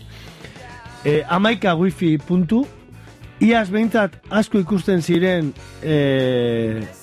e, 1.07 1.23
amaika 1.29 1.75
wifi 1.79 2.16
puntu, 2.19 2.64
iaz 3.42 3.69
behintzat 3.71 4.16
asko 4.40 4.59
ikusten 4.62 5.03
ziren 5.03 5.53
e, 5.83 5.97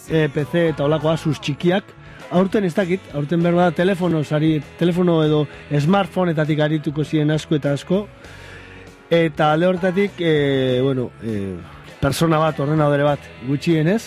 e 0.10 0.26
PC 0.34 0.70
eta 0.74 0.88
olako 0.88 1.14
asus 1.14 1.40
txikiak, 1.40 1.94
aurten 2.34 2.66
ez 2.68 2.74
dakit, 2.76 3.04
aurten 3.16 3.44
behar 3.44 3.56
bada 3.60 3.76
telefono, 3.78 4.24
sari, 4.24 4.58
telefono 4.80 5.22
edo 5.24 5.44
smartphone-etatik 5.80 6.64
arituko 6.66 7.06
ziren 7.06 7.32
asko 7.32 7.56
eta 7.60 7.76
asko, 7.78 8.08
eta 9.14 9.54
alde 9.54 9.70
horretatik, 9.70 10.20
e, 10.20 10.82
bueno, 10.84 11.12
e, 11.24 11.56
persona 12.02 12.42
bat, 12.42 12.60
ordenadore 12.60 13.06
bat 13.08 13.30
gutxienez, 13.48 14.02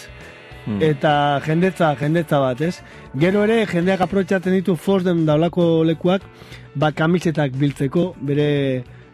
hmm. 0.67 0.83
eta 0.83 1.15
jendetza, 1.47 1.95
jendetza 1.97 2.43
bat, 2.43 2.61
ez? 2.61 2.83
Gero 3.17 3.47
ere, 3.47 3.63
jendeak 3.71 4.03
aprotxaten 4.05 4.59
ditu 4.59 4.77
Fosden 4.77 5.25
daulako 5.29 5.87
lekuak, 5.89 6.27
ba 6.77 6.91
kamisetak 6.93 7.57
biltzeko, 7.57 8.11
bere 8.21 8.51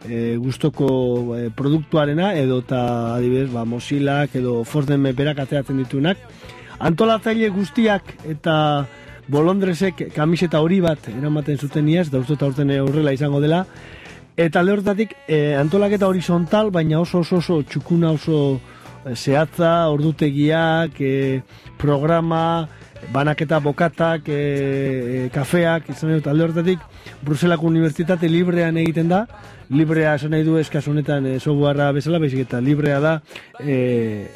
e, 0.09 0.37
gustoko 0.37 0.89
e, 1.37 1.51
produktuarena 1.51 2.33
edo 2.35 2.61
eta 2.65 3.15
adibidez 3.15 3.51
ba, 3.53 3.65
Mozillak 3.65 4.35
edo 4.37 4.63
Forden 4.65 5.01
meperak 5.01 5.39
ateratzen 5.45 5.79
ditunak 5.83 6.19
antolatzaile 6.83 7.49
guztiak 7.55 8.15
eta 8.29 8.57
bolondresek 9.33 10.09
kamiseta 10.17 10.61
hori 10.61 10.81
bat 10.83 11.07
eramaten 11.13 11.59
zuten 11.59 11.89
iaz, 11.89 12.09
da 12.11 12.21
uste 12.21 12.35
eta 12.35 12.49
horrela 12.83 13.13
izango 13.15 13.41
dela. 13.41 13.65
Eta 14.37 14.61
alde 14.61 14.73
horretatik 14.73 15.15
e, 15.29 15.55
antolaketa 15.55 16.09
horizontal 16.09 16.71
baina 16.73 17.01
oso 17.01 17.21
oso 17.21 17.37
oso 17.37 17.63
txukuna 17.63 18.13
oso 18.17 18.59
e, 19.05 19.15
zehatza, 19.15 19.89
ordutegiak 19.93 21.01
e, 21.01 21.43
programa 21.79 22.69
banaketa 23.13 23.59
bokatak, 23.59 24.29
e, 24.29 24.39
e, 25.25 25.29
kafeak, 25.35 25.91
izan 25.91 26.15
dut, 26.17 26.29
alde 26.31 26.47
horretatik, 26.47 26.85
Bruselako 27.27 27.67
Unibertsitate 27.67 28.29
librean 28.31 28.79
egiten 28.81 29.11
da, 29.11 29.27
librea 29.73 30.15
esan 30.19 30.35
nahi 30.35 30.45
du 30.47 30.59
eskaz 30.61 30.87
honetan 30.89 31.27
e, 31.27 31.39
softwarea 31.41 31.91
bezala, 31.97 32.21
baizik 32.23 32.45
eta 32.47 32.61
librea 32.61 33.01
da, 33.01 33.19
e, 33.61 33.77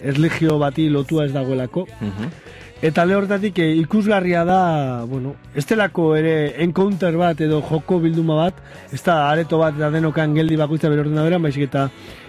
erligio 0.03 0.59
bati 0.63 0.89
lotua 0.91 1.27
ez 1.27 1.33
dagoelako. 1.37 1.87
Mhm. 2.01 2.55
Eta 2.85 3.07
alde 3.07 3.15
horretatik 3.17 3.59
e, 3.59 3.71
ikusgarria 3.81 4.43
da, 4.45 5.05
bueno, 5.09 5.33
estelako 5.57 6.11
ere 6.19 6.63
encounter 6.65 7.17
bat 7.17 7.41
edo 7.41 7.63
joko 7.65 8.03
bilduma 8.03 8.37
bat, 8.37 8.59
ez 8.93 9.01
da 9.07 9.31
areto 9.31 9.57
bat 9.63 9.79
eta 9.79 9.89
denokan 9.95 10.35
geldi 10.37 10.59
bakoitza 10.61 10.91
bere 10.93 11.07
ordenadorean, 11.07 11.41
baizik 11.43 11.71
eta 11.71 11.87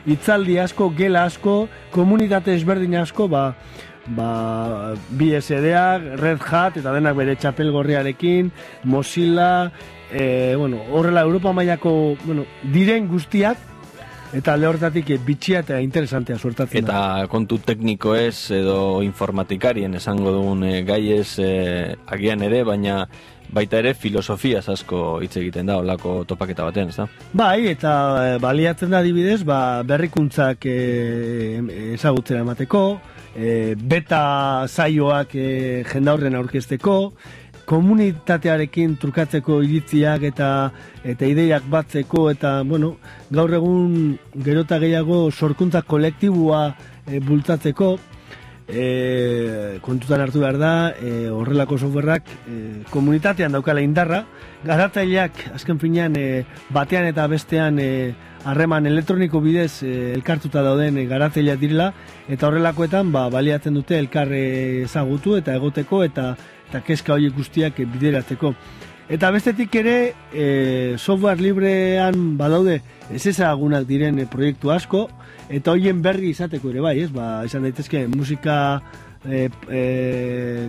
itzaldi 0.08 0.56
asko, 0.64 0.88
gela 0.96 1.26
asko, 1.28 1.58
komunitate 1.92 2.56
ezberdin 2.56 2.96
asko, 3.02 3.28
ba, 3.28 3.50
ba, 4.16 4.94
BSD-ak, 5.10 6.20
Red 6.22 6.44
Hat, 6.48 6.78
eta 6.80 6.94
denak 6.96 7.16
bere 7.18 7.36
txapel 7.36 7.72
gorriarekin, 7.76 8.52
Mozilla, 8.84 9.72
e, 10.12 10.56
bueno, 10.56 10.82
horrela 10.92 11.26
Europa 11.28 11.54
mailako 11.54 12.16
bueno, 12.24 12.46
diren 12.74 13.08
guztiak, 13.12 13.58
eta 14.36 14.54
alde 14.54 14.68
horretatik 14.68 15.10
eh, 15.16 15.20
bitxia 15.24 15.62
eta 15.64 15.80
interesantea 15.80 16.36
suertatzen 16.38 16.84
Eta 16.84 17.28
kontu 17.32 17.62
tekniko 17.64 18.16
ez, 18.16 18.52
edo 18.52 19.02
informatikarien 19.04 19.96
esango 19.96 20.36
dugun 20.36 20.66
e, 20.68 20.82
gai 20.88 21.02
ez 21.16 21.40
agian 22.08 22.44
ere, 22.44 22.64
baina 22.68 23.06
baita 23.48 23.80
ere 23.80 23.94
filosofia 23.96 24.60
asko 24.60 25.20
hitz 25.24 25.38
egiten 25.40 25.70
da 25.70 25.78
olako 25.80 26.24
topaketa 26.28 26.66
batean, 26.68 26.90
ez 26.92 26.98
da? 26.98 27.08
Bai, 27.32 27.68
eta 27.72 28.38
baliatzen 28.44 28.92
da 28.92 29.00
adibidez, 29.00 29.44
ba, 29.48 29.84
berrikuntzak 29.88 30.68
e, 30.68 30.80
ezagutzera 31.94 32.44
emateko, 32.44 32.84
e, 33.38 33.76
beta 33.78 34.66
zaioak 34.68 35.36
e, 35.38 35.50
jendaurren 35.92 36.36
aurkezteko, 36.36 36.98
komunitatearekin 37.68 38.96
trukatzeko 39.02 39.60
iritziak 39.66 40.24
eta 40.30 40.50
eta 41.04 41.28
ideiak 41.28 41.66
batzeko 41.70 42.30
eta 42.32 42.62
bueno, 42.68 42.96
gaur 43.32 43.54
egun 43.54 44.14
gerota 44.44 44.80
gehiago 44.80 45.28
sorkuntza 45.32 45.84
kolektibua 45.84 46.62
e, 47.06 47.20
bultzatzeko 47.20 47.98
e, 48.68 49.80
kontutan 49.84 50.24
hartu 50.24 50.44
behar 50.44 50.60
da 50.60 50.74
e, 50.96 51.28
horrelako 51.32 51.80
softwareak 51.80 52.32
e, 52.48 52.58
komunitatean 52.92 53.56
daukala 53.56 53.84
indarra. 53.84 54.24
Garatzaileak 54.68 55.48
azken 55.56 55.80
finean 55.80 56.16
e, 56.20 56.46
batean 56.74 57.08
eta 57.12 57.28
bestean 57.32 57.80
e, 57.84 57.92
harreman 58.46 58.86
elektroniko 58.86 59.42
bidez 59.42 59.84
e, 59.84 60.14
elkartuta 60.14 60.62
dauden 60.66 60.98
e, 60.98 61.06
garatzaileak 61.10 61.60
direla 61.62 61.92
eta 62.28 62.48
horrelakoetan 62.48 63.12
ba, 63.12 63.28
baliatzen 63.34 63.74
dute 63.78 63.98
elkarre 63.98 64.84
ezagutu 64.84 65.38
eta 65.40 65.56
egoteko 65.56 66.04
eta 66.04 66.36
eta 66.68 66.82
kezka 66.84 67.16
horiek 67.16 67.36
guztiak 67.36 67.80
bideratzeko. 67.94 68.54
Eta 69.08 69.30
bestetik 69.32 69.76
ere, 69.80 70.14
e, 70.36 70.96
software 71.00 71.40
librean 71.40 72.36
badaude 72.38 72.82
ez 73.08 73.24
ezagunak 73.32 73.86
diren 73.88 74.20
proiektu 74.28 74.74
asko, 74.74 75.06
eta 75.48 75.72
hoien 75.72 76.02
berri 76.04 76.34
izateko 76.34 76.74
ere 76.74 76.84
bai, 76.84 76.98
ez? 77.06 77.08
Ba, 77.16 77.46
esan 77.48 77.64
daitezke 77.64 78.04
musika 78.12 78.58
e, 79.24 79.48
e, 79.72 79.84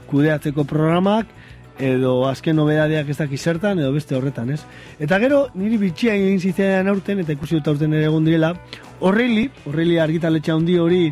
kudeatzeko 0.06 0.62
programak, 0.70 1.34
edo 1.78 2.26
azken 2.28 2.56
nobedadeak 2.58 3.08
ez 3.08 3.16
dakiz 3.18 3.40
zertan, 3.40 3.78
edo 3.78 3.92
beste 3.94 4.16
horretan, 4.16 4.50
ez? 4.50 4.60
Eta 4.98 5.18
gero, 5.22 5.46
niri 5.54 5.78
bitxia 5.78 6.14
egin 6.18 6.40
zizean 6.40 6.88
aurten, 6.90 7.22
eta 7.22 7.34
ikusi 7.34 7.58
dut 7.58 7.70
aurten 7.72 7.94
ere 7.94 8.08
egon 8.10 8.26
direla, 8.26 8.52
horreili, 9.00 9.48
horreili 9.66 9.98
argitaletxa 10.02 10.56
handi 10.56 10.78
hori, 10.78 11.02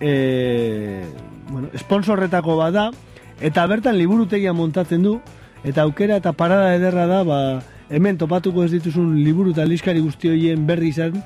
e, 0.00 0.12
bueno, 1.50 1.70
sponsorretako 1.78 2.56
bada, 2.58 2.90
eta 3.40 3.66
bertan 3.70 3.98
liburutegia 3.98 4.52
montatzen 4.52 5.06
du, 5.06 5.20
eta 5.64 5.86
aukera 5.86 6.18
eta 6.18 6.32
parada 6.34 6.74
ederra 6.74 7.06
da, 7.06 7.22
ba, 7.26 7.38
hemen 7.92 8.18
topatuko 8.18 8.64
ez 8.64 8.72
dituzun 8.72 9.14
liburu 9.22 9.52
eta 9.54 9.66
liskari 9.68 10.02
guzti 10.02 10.32
horien 10.32 10.66
berri 10.66 10.90
izan, 10.90 11.22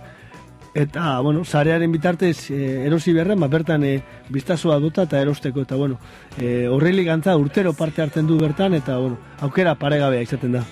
eta, 0.76 1.20
bueno, 1.20 1.44
zarearen 1.44 1.92
bitartez 1.92 2.50
e, 2.50 2.86
erosi 2.86 3.14
beharren, 3.16 3.40
ba, 3.40 3.48
bertan 3.48 3.84
e, 3.84 3.94
biztazoa 4.28 4.76
duta 4.78 5.06
eta 5.08 5.22
erosteko, 5.24 5.64
eta, 5.64 5.76
bueno, 5.80 5.96
e, 6.36 6.68
horreili 6.68 7.04
gantza 7.04 7.36
urtero 7.40 7.72
parte 7.72 8.02
hartzen 8.02 8.26
du 8.28 8.36
bertan, 8.38 8.76
eta, 8.76 8.98
bueno, 9.00 9.16
aukera 9.40 9.74
paregabea 9.80 10.26
izaten 10.26 10.58
da. 10.58 10.64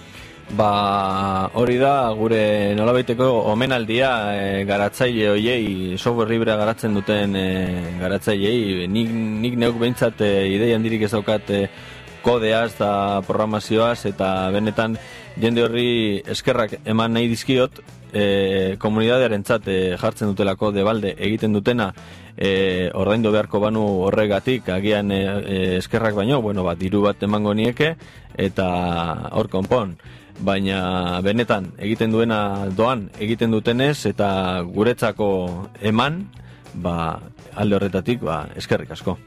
Ba, 0.52 1.48
hori 1.56 1.78
da, 1.80 2.12
gure 2.12 2.74
nolabaiteko 2.76 3.30
omenaldia 3.54 4.10
e, 4.36 4.44
garatzaile 4.68 5.30
hoiei, 5.32 5.96
software 5.96 6.36
libre 6.36 6.52
garatzen 6.60 7.00
duten 7.00 7.34
e, 7.40 7.48
garatzaileei, 8.02 8.86
nik, 8.92 9.10
nik 9.40 9.58
neuk 9.64 9.80
behintzat 9.80 10.20
e, 10.20 10.32
idei 10.52 10.74
handirik 10.76 11.08
ez 11.08 11.14
daukat 11.16 11.48
e, 11.48 11.64
kodeaz 12.24 12.74
da 12.76 13.22
programazioaz, 13.24 14.04
eta 14.12 14.50
benetan 14.52 15.00
jende 15.40 15.64
horri 15.64 15.90
eskerrak 16.36 16.82
eman 16.84 17.16
nahi 17.16 17.32
dizkiot, 17.32 17.80
e, 18.14 18.77
komunidadearen 18.79 19.44
e, 19.66 19.96
jartzen 19.98 20.31
dutelako 20.31 20.70
debalde 20.72 21.14
egiten 21.18 21.53
dutena 21.53 21.92
e, 22.37 22.90
ordaindu 22.94 23.33
beharko 23.33 23.61
banu 23.61 23.83
horregatik 24.07 24.68
agian 24.68 25.11
e, 25.11 25.20
e, 25.24 25.77
eskerrak 25.79 26.14
baino, 26.14 26.40
bueno, 26.40 26.64
bat, 26.64 26.79
diru 26.79 27.03
bat 27.03 27.22
emango 27.22 27.55
nieke 27.55 27.96
eta 28.37 28.68
hor 29.33 29.48
konpon. 29.48 29.96
Baina 30.35 31.20
benetan 31.22 31.72
egiten 31.79 32.11
duena 32.11 32.66
doan 32.74 33.09
egiten 33.22 33.53
dutenez 33.55 34.07
eta 34.07 34.62
guretzako 34.66 35.68
eman 35.81 36.24
ba, 36.74 37.20
alde 37.55 37.79
horretatik 37.79 38.24
ba, 38.27 38.48
eskerrik 38.59 38.90
asko 38.90 39.18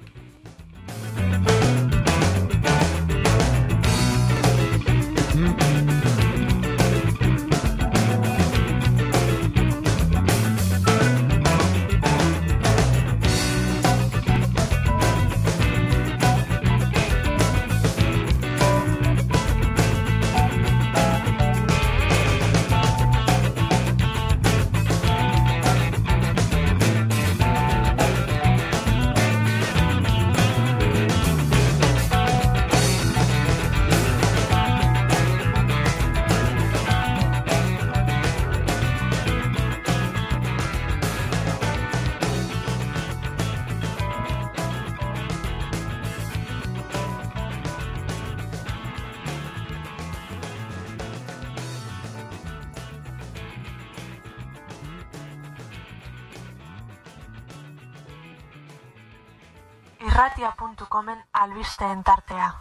albisteen 61.57 62.03
tartea. 62.03 62.53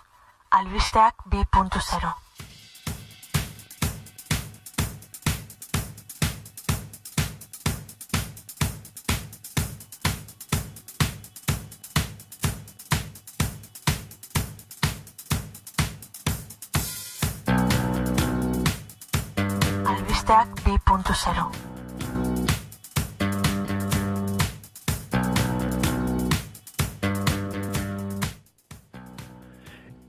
Albisteak 0.50 1.14
2.0. 1.28 2.14
Albisteak 19.84 20.48
2.0. 20.64 21.85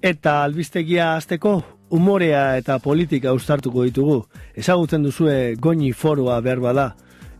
Eta 0.02 0.44
albistegia 0.44 1.16
azteko, 1.16 1.64
umorea 1.90 2.58
eta 2.58 2.78
politika 2.80 3.34
ustartuko 3.34 3.84
ditugu. 3.88 4.20
Ezagutzen 4.54 5.04
duzue 5.04 5.56
goni 5.60 5.92
foroa 5.94 6.40
behar 6.42 6.60
bada, 6.62 6.88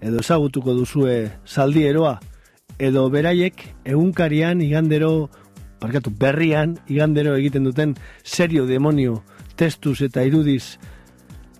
edo 0.02 0.22
ezagutuko 0.24 0.74
duzue 0.74 1.30
zaldieroa, 1.46 2.18
edo 2.80 3.10
beraiek 3.14 3.62
egunkarian 3.86 4.62
igandero, 4.62 5.30
parkatu, 5.80 6.10
berrian 6.10 6.78
igandero 6.88 7.36
egiten 7.38 7.68
duten 7.70 7.96
serio 8.24 8.66
demonio 8.66 9.22
testuz 9.58 10.02
eta 10.06 10.24
irudiz 10.26 10.78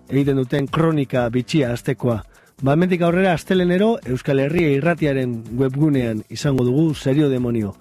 egiten 0.08 0.38
duten 0.40 0.66
kronika 0.66 1.28
bitxia 1.30 1.72
aztekoa. 1.74 2.22
Ba, 2.62 2.74
mentik 2.74 3.04
aurrera, 3.06 3.36
astelenero, 3.36 3.98
Euskal 4.10 4.40
Herria 4.42 4.72
irratiaren 4.74 5.36
webgunean 5.60 6.24
izango 6.28 6.66
dugu 6.66 6.90
serio 6.94 7.28
demonio. 7.30 7.76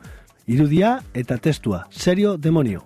Irudia 0.46 1.00
eta 1.18 1.40
testua, 1.42 1.88
serio 1.90 2.38
demonio. 2.38 2.86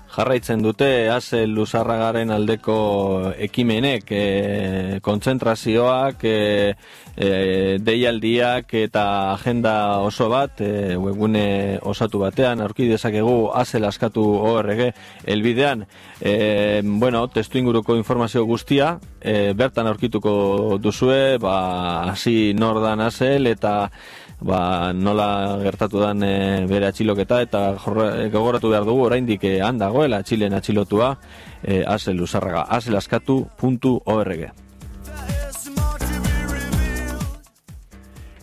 jarraitzen 0.11 0.61
dute 0.63 1.09
ase 1.09 1.45
luzarragaren 1.47 2.31
aldeko 2.35 2.75
ekimenek, 3.47 4.11
e, 4.11 4.99
kontzentrazioak, 5.03 6.25
e, 6.27 6.73
e, 7.15 7.29
deialdiak 7.79 8.73
eta 8.81 9.05
agenda 9.33 9.75
oso 10.03 10.27
bat, 10.31 10.61
e, 10.61 10.97
webgune 10.99 11.79
osatu 11.93 12.23
batean, 12.25 12.61
aurki 12.61 12.89
dezakegu 12.91 13.51
azel 13.55 13.87
askatu 13.87 14.25
ORG 14.51 14.83
elbidean, 15.25 15.85
e, 16.19 16.81
bueno, 16.83 17.27
testu 17.31 17.61
inguruko 17.61 17.95
informazio 17.95 18.45
guztia, 18.45 18.97
e, 19.21 19.53
bertan 19.53 19.87
aurkituko 19.87 20.77
duzue, 20.81 21.37
ba, 21.41 22.09
hasi 22.09 22.53
nordan 22.57 23.01
azel 23.05 23.47
eta 23.47 23.91
ba, 24.41 24.91
nola 24.93 25.59
gertatu 25.61 26.01
dan 26.01 26.23
e, 26.25 26.65
bere 26.69 26.89
atxiloketa 26.89 27.41
eta 27.45 27.61
jorra, 27.77 28.09
gogoratu 28.33 28.73
behar 28.73 28.87
dugu 28.89 29.05
oraindik 29.05 29.45
e, 29.45 29.59
handagoela 29.61 30.21
atxilen 30.21 30.57
atxilotua 30.57 31.13
e, 31.63 31.83
azel 31.85 32.21
usarraga, 32.21 32.65
azelaskatu.org. 32.69 34.45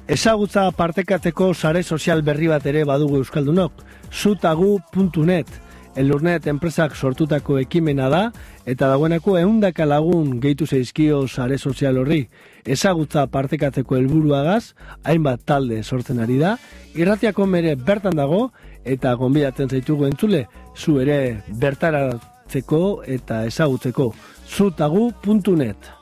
Ezagutza 0.09 0.71
partekatzeko 0.73 1.53
sare 1.53 1.83
sozial 1.83 2.23
berri 2.25 2.47
bat 2.49 2.65
ere 2.71 2.87
badugu 2.89 3.19
Euskaldunok, 3.21 3.83
zutagu.net, 4.09 5.51
elurnet 5.99 6.47
enpresak 6.51 6.95
sortutako 6.97 7.59
ekimena 7.59 8.09
da, 8.13 8.23
eta 8.67 8.89
dagoeneko 8.93 9.37
eundaka 9.41 9.87
lagun 9.87 10.39
gehitu 10.43 10.67
zeizkio 10.67 11.25
sare 11.29 11.59
sozial 11.59 11.99
horri. 11.99 12.23
Ezagutza 12.65 13.27
partekatzeko 13.33 13.99
helburuagaz, 13.99 14.75
hainbat 15.05 15.45
talde 15.49 15.83
sortzen 15.83 16.23
ari 16.25 16.39
da, 16.39 16.57
irratiako 16.95 17.47
mere 17.47 17.75
bertan 17.77 18.17
dago, 18.19 18.49
eta 18.85 19.15
gonbidatzen 19.19 19.69
zaitugu 19.69 20.09
entzule, 20.09 20.47
zu 20.77 20.99
ere 21.03 21.43
bertaratzeko 21.61 22.83
eta 23.19 23.45
ezagutzeko, 23.51 24.13
zutagu.net. 24.49 25.95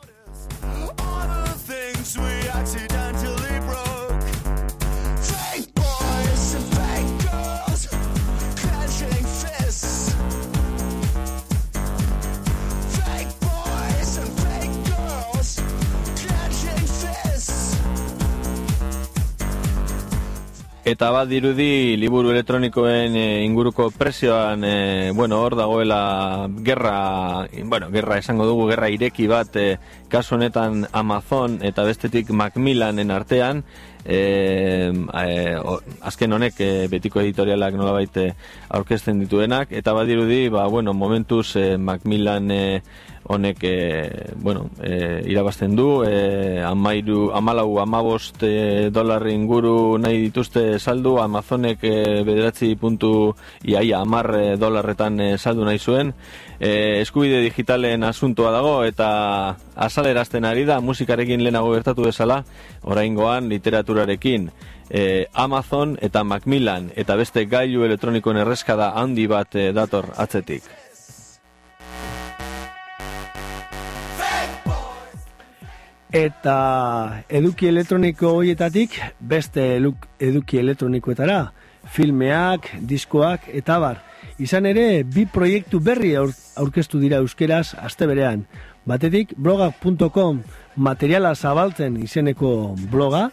Eta 20.86 21.08
bat 21.10 21.26
dirudi 21.26 21.96
liburu 21.98 22.30
elektronikoen 22.30 23.16
e, 23.18 23.22
inguruko 23.42 23.88
presioan, 23.90 24.62
e, 24.62 25.10
bueno, 25.10 25.40
hor 25.42 25.56
dagoela 25.58 26.46
gerra, 26.62 27.48
bueno, 27.64 27.88
gerra 27.90 28.20
esango 28.22 28.46
dugu, 28.46 28.68
gerra 28.70 28.86
ireki 28.94 29.26
bat, 29.26 29.56
e, 29.58 29.80
kasu 30.08 30.36
honetan 30.36 30.86
Amazon 30.92 31.58
eta 31.66 31.84
bestetik 31.84 32.30
Macmillanen 32.30 33.10
artean, 33.10 33.64
e, 34.04 34.92
e, 34.92 35.56
o- 35.58 35.80
azken 36.06 36.32
honek 36.32 36.60
e, 36.62 36.70
betiko 36.92 37.20
editorialak 37.20 37.74
nolabait 37.74 38.14
aurkezten 38.70 39.18
dituenak, 39.24 39.72
eta 39.72 39.92
badirudi, 39.92 40.48
ba, 40.48 40.66
bueno, 40.68 40.94
momentuz 40.94 41.56
e, 41.56 41.76
Macmillan 41.76 42.50
e, 42.50 42.82
honek 43.26 43.58
e, 43.66 44.34
bueno, 44.38 44.70
e, 44.80 45.24
irabazten 45.26 45.74
du, 45.74 46.04
e, 46.06 46.62
amairu, 46.62 47.32
amalau, 47.34 47.80
amabost 47.82 48.42
e, 48.46 48.90
dolar 48.94 49.26
inguru 49.26 49.98
nahi 49.98 50.20
dituzte 50.28 50.78
saldu, 50.78 51.16
Amazonek 51.18 51.82
e, 51.82 52.22
bederatzi 52.22 52.76
puntu 52.78 53.34
iaia 53.66 53.98
amar 54.06 54.30
e, 54.38 54.44
dolarretan 54.56 55.18
e, 55.20 55.30
saldu 55.38 55.66
nahi 55.66 55.78
zuen, 55.82 56.14
e, 56.60 57.00
eskubide 57.00 57.40
digitalen 57.44 58.04
asuntoa 58.04 58.52
dago 58.54 58.78
eta 58.84 59.56
azalerazten 59.74 60.44
ari 60.44 60.64
da 60.64 60.80
musikarekin 60.80 61.42
lehenago 61.42 61.72
gertatu 61.74 62.06
bezala, 62.08 62.42
oraingoan 62.82 63.48
literaturarekin 63.48 64.50
e, 64.90 65.26
Amazon 65.34 65.96
eta 66.00 66.24
Macmillan 66.24 66.90
eta 66.96 67.16
beste 67.16 67.46
gailu 67.46 67.84
elektronikoen 67.84 68.42
erreskada 68.42 68.92
handi 68.96 69.26
bat 69.26 69.54
e, 69.54 69.70
dator 69.72 70.12
atzetik. 70.16 70.64
Eta 76.16 77.22
eduki 77.28 77.66
elektroniko 77.68 78.30
horietatik 78.38 78.94
beste 79.20 79.64
eduki 79.76 80.60
elektronikoetara, 80.62 81.40
filmeak, 81.92 82.70
diskoak 82.80 83.50
eta 83.52 83.78
bar. 83.82 83.98
Izan 84.38 84.66
ere, 84.68 85.00
bi 85.08 85.24
proiektu 85.32 85.78
berri 85.80 86.10
aur, 86.20 86.34
aurkeztu 86.60 87.00
dira 87.00 87.22
euskeraz 87.24 87.70
aste 87.80 88.04
berean. 88.08 88.42
Batetik, 88.86 89.32
blogak.com 89.40 90.42
materiala 90.76 91.32
zabaltzen 91.34 91.96
izeneko 92.04 92.50
bloga, 92.92 93.30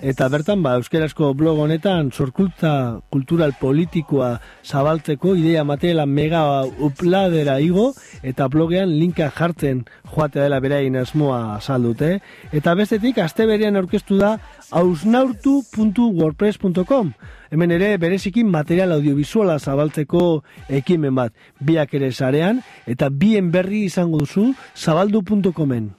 eta 0.00 0.28
bertan, 0.28 0.62
ba, 0.62 0.76
euskerazko 0.80 1.34
blog 1.34 1.58
honetan, 1.64 2.12
sorkultza 2.12 3.00
kultural 3.10 3.52
politikoa 3.60 4.40
zabaltzeko 4.64 5.34
ideia 5.36 5.64
materiala 5.64 6.06
mega 6.06 6.64
upladera 6.64 7.60
igo, 7.60 7.94
eta 8.22 8.48
blogean 8.52 8.98
linka 8.98 9.30
jartzen 9.30 9.84
joatea 10.12 10.42
dela 10.42 10.60
berain 10.60 10.96
asmoa 10.96 11.60
saldute. 11.60 12.20
Eta 12.52 12.74
bestetik, 12.74 13.18
aste 13.18 13.46
berean 13.46 13.76
aurkeztu 13.76 14.16
da 14.20 14.38
ausnautu.wordpress.com 14.70 17.12
Hemen 17.50 17.70
ere 17.70 17.96
bereziki 18.02 18.44
material 18.44 18.92
audiovisuala 18.96 19.58
zabaltzeko 19.58 20.42
ekimen 20.80 21.14
bat 21.14 21.32
biak 21.60 21.94
ere 21.94 22.12
sarean 22.12 22.62
eta 22.86 23.08
bien 23.08 23.52
berri 23.54 23.84
izango 23.86 24.18
duzu 24.24 24.54
zabaldu.comen. 24.74 25.90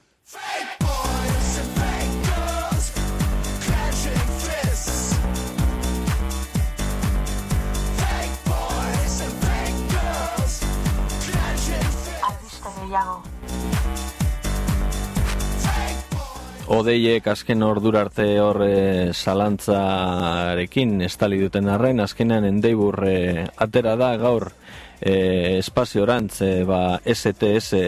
Odeiek 16.78 17.26
azken 17.26 17.64
ordura 17.66 18.04
arte 18.04 18.24
hor 18.38 18.60
e, 18.62 19.10
zalantzarekin 19.10 21.00
estali 21.02 21.40
duten 21.40 21.66
arren, 21.72 21.98
azkenean 22.04 22.44
endeibur 22.46 23.00
e, 23.08 23.46
atera 23.58 23.96
da 23.98 24.12
gaur 24.20 24.52
e, 25.00 25.56
espaziorantz 25.58 26.36
e, 26.46 26.52
ba, 26.68 27.00
STS 27.02 27.80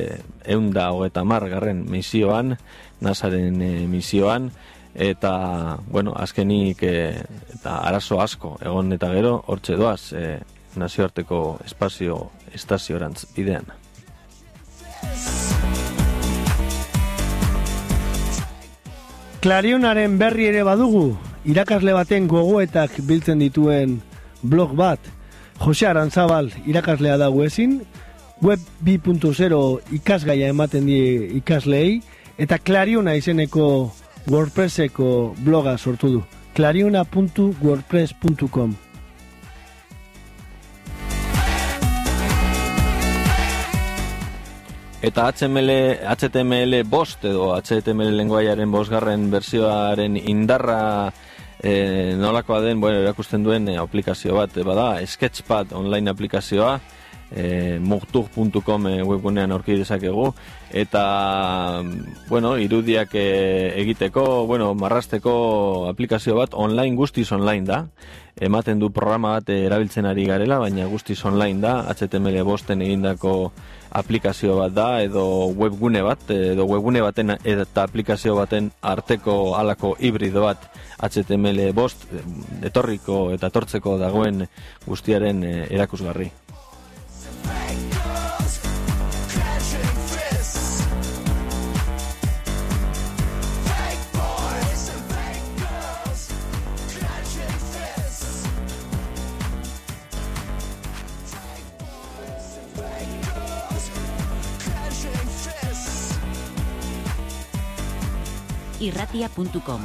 eunda 0.57 0.88
hogeta 0.90 1.22
garren 1.22 1.85
misioan, 1.87 2.57
NASAren 3.00 3.62
e, 3.62 3.87
misioan, 3.87 4.50
eta, 4.94 5.79
bueno, 5.87 6.14
azkenik 6.16 6.83
e, 6.83 7.14
eta 7.55 7.79
arazo 7.87 8.20
asko 8.20 8.57
egon 8.61 8.92
eta 8.92 9.12
gero, 9.14 9.44
hortxe 9.46 9.76
doaz, 9.76 10.12
e, 10.14 10.40
nazioarteko 10.74 11.61
espazio 11.64 12.31
estaziorantz 12.53 13.26
bidean. 13.37 13.70
Klarionaren 19.40 20.18
berri 20.20 20.50
ere 20.50 20.61
badugu, 20.68 21.16
irakasle 21.48 21.94
baten 21.96 22.26
gogoetak 22.29 22.98
biltzen 23.09 23.40
dituen 23.40 24.05
blog 24.44 24.76
bat, 24.76 25.00
Jose 25.64 25.88
Arantzabal 25.88 26.53
irakaslea 26.68 27.16
dago 27.16 27.40
ezin, 27.46 27.81
web 28.44 28.61
2.0 28.85 29.96
ikasgaia 29.96 30.53
ematen 30.53 30.85
die 30.85 31.33
ikasleei, 31.40 32.05
eta 32.37 32.61
Klariona 32.61 33.16
izeneko 33.16 33.88
WordPresseko 34.29 35.33
bloga 35.40 35.72
sortu 35.79 36.12
du. 36.18 36.22
klariona.wordpress.com 36.53 38.89
Eta 45.00 45.30
HTML, 45.32 45.70
HTML 46.04 46.82
bost 46.84 47.24
edo 47.24 47.54
HTML 47.56 48.18
lenguaiaren 48.18 48.68
bosgarren 48.68 49.30
bersioaren 49.32 50.18
indarra 50.20 51.08
e, 51.62 52.14
nolakoa 52.20 52.60
den, 52.60 52.82
bueno, 52.82 53.00
erakusten 53.00 53.40
duen 53.44 53.70
e, 53.72 53.78
aplikazio 53.80 54.36
bat, 54.36 54.52
e, 54.60 54.64
bada, 54.64 54.98
Sketchpad 55.06 55.72
online 55.72 56.12
aplikazioa, 56.12 56.74
e, 57.32 57.78
mugtug.com 57.80 58.86
e, 58.92 58.94
webgunean 59.08 59.56
aurki 59.56 59.78
dezakegu, 59.80 60.34
eta, 60.68 61.04
bueno, 62.28 62.58
irudiak 62.60 63.16
e, 63.16 63.26
egiteko, 63.80 64.44
bueno, 64.52 64.74
marrasteko 64.74 65.88
aplikazio 65.88 66.36
bat 66.36 66.52
online 66.52 66.96
guztiz 67.00 67.30
online 67.32 67.64
da, 67.64 67.82
ematen 68.36 68.80
du 68.80 68.92
programa 68.92 69.38
bat 69.38 69.48
erabiltzen 69.56 70.12
ari 70.12 70.28
garela, 70.28 70.60
baina 70.60 70.92
guztiz 70.92 71.22
online 71.24 71.60
da, 71.64 71.76
HTML 71.88 72.42
bosten 72.44 72.84
egindako 72.84 73.52
aplikazio 73.90 74.57
bat 74.59 74.72
da, 74.74 74.88
edo 75.03 75.24
webgune 75.57 76.03
bat, 76.07 76.22
edo 76.31 76.66
webgune 76.70 77.03
baten 77.03 77.35
eta 77.38 77.85
aplikazio 77.87 78.37
baten 78.38 78.70
arteko 78.83 79.55
halako 79.59 79.96
hibrido 79.98 80.44
bat 80.46 80.68
HTML 81.00 81.72
bost, 81.74 82.07
etorriko 82.66 83.31
eta 83.35 83.50
etortzeko 83.50 83.96
dagoen 83.98 84.46
guztiaren 84.87 85.44
eh, 85.44 85.66
erakusgarri. 85.70 86.31
irratia.com 108.90 109.83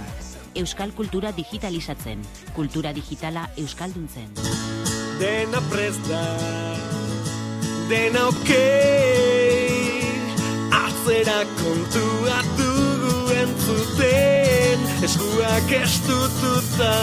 Euskal 0.56 0.94
kultura 0.96 1.32
digitalizatzen, 1.36 2.22
kultura 2.56 2.94
digitala 2.94 3.50
euskalduntzen. 3.58 4.32
dena 5.20 5.62
presta, 5.70 6.22
dena 7.90 8.28
okei, 8.32 10.16
atzera 10.80 11.38
kontua 11.60 12.40
dugu 12.58 13.36
entzuten, 13.44 14.88
eskuak 15.10 15.76
estututa, 15.82 16.96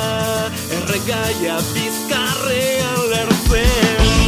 erregaia 0.81 1.61
bizkarrean 1.77 3.07
lertzen. 3.15 4.22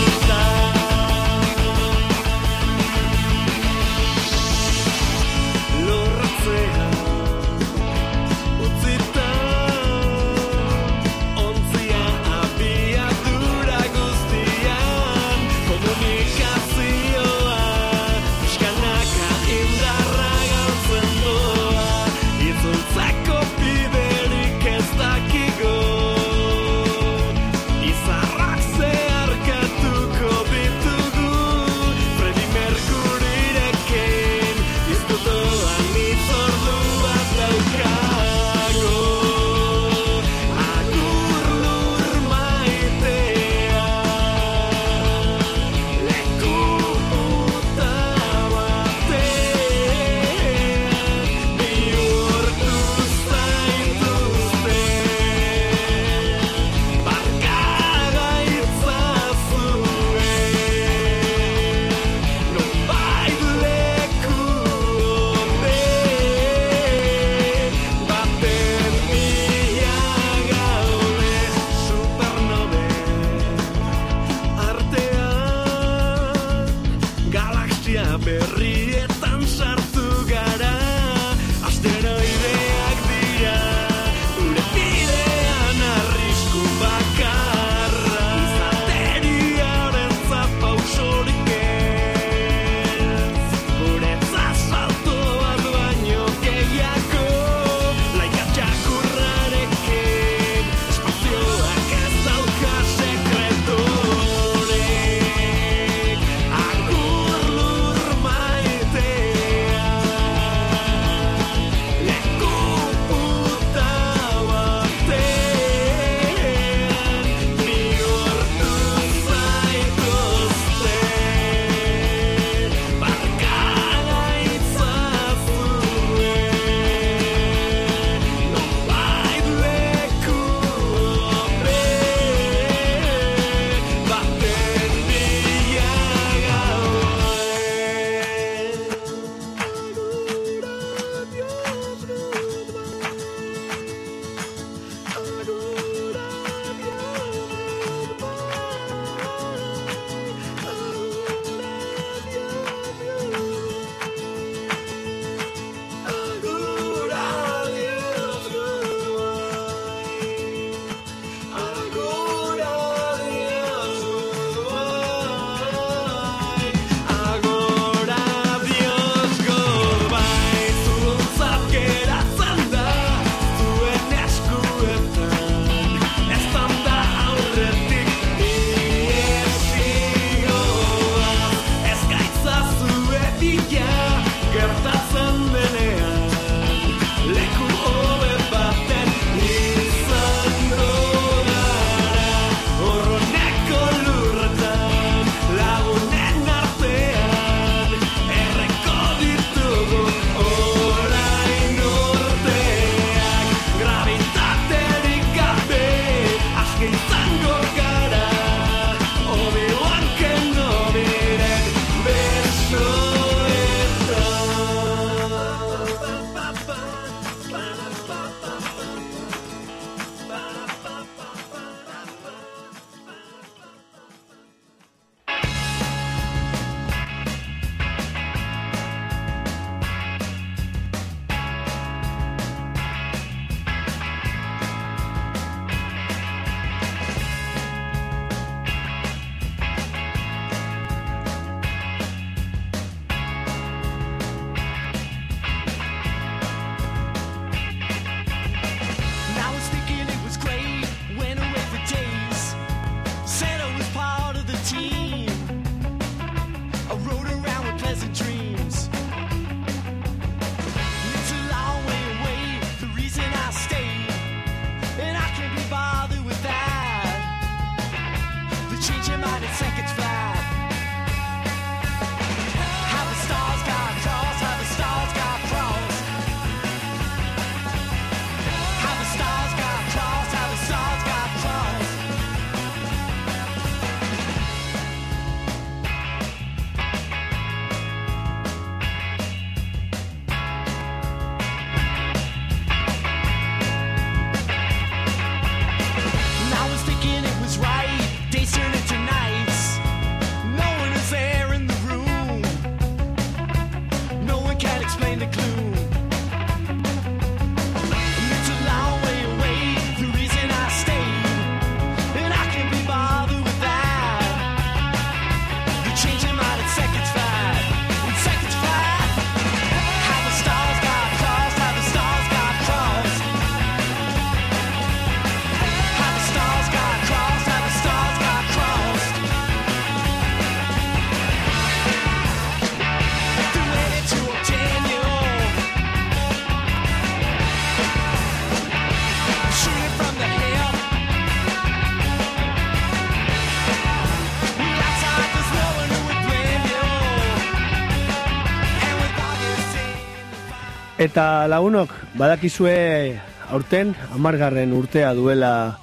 Eta 351.14 351.46
lagunok, 351.46 351.92
badakizue 352.18 353.20
aurten, 353.54 353.92
amargarren 354.16 354.72
urtea 354.74 355.12
duela 355.14 355.78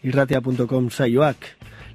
irratia.com 0.00 0.86
saioak. 0.88 1.44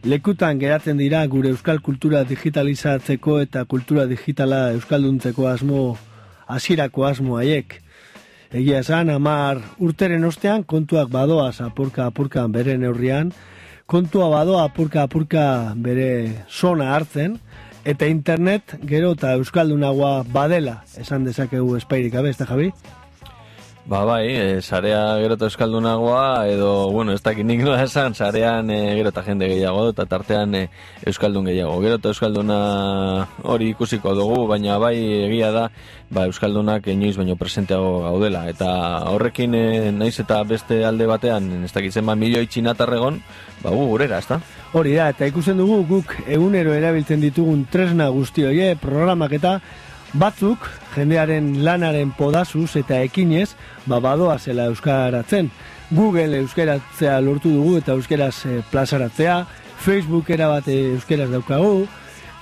Lekutan 0.06 0.62
geratzen 0.62 1.02
dira 1.02 1.24
gure 1.26 1.50
euskal 1.50 1.82
kultura 1.82 2.22
digitalizatzeko 2.30 3.40
eta 3.48 3.64
kultura 3.66 4.06
digitala 4.06 4.60
euskalduntzeko 4.76 5.48
asmo, 5.50 5.82
hasierako 6.46 7.08
asmo 7.10 7.40
haiek. 7.42 7.80
Egia 8.54 8.84
esan, 8.86 9.10
amar 9.10 9.64
urteren 9.82 10.30
ostean 10.30 10.62
kontuak 10.62 11.10
badoaz 11.10 11.56
apurka 11.66 12.06
apurkan 12.06 12.54
bere 12.54 12.78
neurrian, 12.78 13.34
kontua 13.90 14.30
badoa 14.30 14.68
apurka 14.70 15.08
apurka 15.10 15.48
bere 15.74 16.46
zona 16.46 16.94
hartzen, 16.94 17.40
eta 17.88 18.08
internet 18.12 18.76
gero 18.84 19.14
eta 19.16 19.34
euskaldunagoa 19.40 20.26
badela, 20.28 20.82
esan 21.00 21.24
dezakegu 21.24 21.78
espairik 21.80 22.14
da 22.14 22.46
Javi? 22.46 22.72
Ba 23.88 24.04
bai, 24.04 24.28
e, 24.36 24.62
sarea 24.62 25.16
gero 25.22 25.38
eta 25.38 25.48
euskaldunagoa, 25.48 26.50
edo, 26.52 26.92
bueno, 26.92 27.14
ez 27.16 27.22
dakit 27.24 27.48
nik 27.48 27.62
nola 27.64 27.86
esan, 27.86 28.14
sarean 28.14 28.68
e, 28.70 28.98
gero 28.98 29.14
eta 29.14 29.24
jende 29.24 29.48
gehiago, 29.48 29.86
eta 29.94 30.04
tartean 30.06 30.56
e, 30.60 30.66
euskaldun 31.08 31.48
gehiago. 31.48 31.80
Gero 31.80 31.96
eta 31.96 32.12
euskalduna 32.12 32.60
hori 33.48 33.72
ikusiko 33.72 34.12
dugu, 34.20 34.44
baina 34.52 34.76
bai 34.84 34.98
egia 35.30 35.54
da, 35.56 35.70
ba, 36.12 36.28
euskaldunak 36.28 36.92
inoiz 36.92 37.16
baino 37.16 37.40
presenteago 37.40 38.02
gaudela. 38.10 38.44
Eta 38.52 38.70
horrekin, 39.14 39.56
e, 39.56 39.92
naiz 39.96 40.18
eta 40.20 40.44
beste 40.44 40.84
alde 40.84 41.08
batean, 41.08 41.64
ez 41.64 41.72
dakit 41.72 41.96
zenba 41.96 42.20
milioi 42.20 42.44
txinatarregon, 42.52 43.24
ba 43.64 43.72
gu 43.72 43.88
gurera, 43.96 44.20
ez? 44.20 44.28
Hori 44.76 44.98
da, 44.98 45.08
eta 45.14 45.28
ikusten 45.30 45.62
dugu 45.62 45.78
guk 45.88 46.14
egunero 46.28 46.74
erabiltzen 46.76 47.22
ditugun 47.24 47.64
tresna 47.72 48.10
guzti 48.12 48.44
hoie, 48.44 48.74
programak 48.82 49.38
eta 49.38 49.54
batzuk 50.20 50.66
jendearen 50.96 51.54
lanaren 51.64 52.12
podazuz 52.18 52.74
eta 52.80 53.00
ekinez, 53.06 53.54
ba 53.88 54.02
badoa 54.04 54.38
zela 54.40 54.68
euskaratzen. 54.72 55.50
Google 55.92 56.42
euskaratzea 56.42 57.16
lortu 57.24 57.54
dugu 57.56 57.78
eta 57.80 57.96
euskeraz 57.96 58.36
e, 58.46 58.60
plazaratzea, 58.72 59.46
Facebook 59.80 60.30
erabat 60.36 60.68
eh, 60.68 60.98
euskeraz 60.98 61.30
daukagu, 61.32 61.88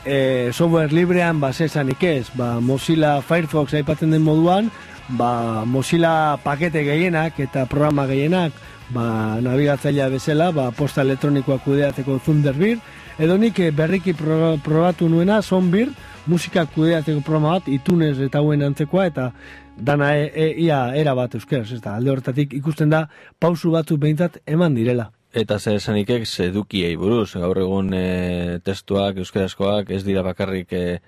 e, 0.05 0.49
software 0.51 0.93
librean 0.93 1.39
basesanik 1.39 2.03
ez, 2.09 2.29
ba 2.33 2.55
Mozilla 2.59 3.19
Firefox 3.21 3.75
aipatzen 3.77 4.17
den 4.17 4.25
moduan, 4.25 4.71
ba 5.09 5.65
Mozilla 5.65 6.39
pakete 6.43 6.81
gehienak 6.87 7.37
eta 7.43 7.67
programa 7.69 8.07
gehienak, 8.09 8.53
ba 8.93 9.39
nabigatzailea 9.41 10.09
bezala, 10.13 10.51
ba 10.51 10.69
posta 10.71 11.01
elektronikoa 11.01 11.57
kudeatzeko 11.63 12.19
Thunderbird, 12.25 12.81
edo 13.19 13.37
nik 13.37 13.59
eh, 13.59 13.71
berriki 13.71 14.13
pro, 14.13 14.57
probatu 14.63 15.09
nuena 15.09 15.41
Sonbird, 15.41 15.93
musika 16.27 16.65
kudeatzeko 16.65 17.21
programa 17.25 17.57
bat, 17.57 17.69
itunez 17.71 18.17
eta 18.19 18.41
hauen 18.41 18.63
antzekoa, 18.65 19.07
eta 19.11 19.31
dana 19.77 20.13
e, 20.17 20.31
e, 20.33 20.47
ia 20.65 20.79
era 20.95 21.15
bat 21.15 21.35
euskeraz, 21.35 21.71
ez 21.71 21.81
da, 21.81 21.97
alde 21.97 22.13
hortatik 22.13 22.53
ikusten 22.53 22.89
da 22.93 23.05
pausu 23.39 23.71
batzu 23.73 23.97
behintzat 24.01 24.39
eman 24.45 24.75
direla. 24.75 25.09
Eta 25.35 25.57
zer 25.59 25.81
esanikek 25.81 26.23
edukiei 26.45 26.95
buruz, 26.95 27.33
gaur 27.35 27.59
egun 27.59 27.91
e, 27.93 28.59
testuak, 28.63 29.17
euskarazkoak, 29.19 29.91
ez 29.91 30.05
dira 30.07 30.23
bakarrik, 30.23 30.71
e, 30.71 30.99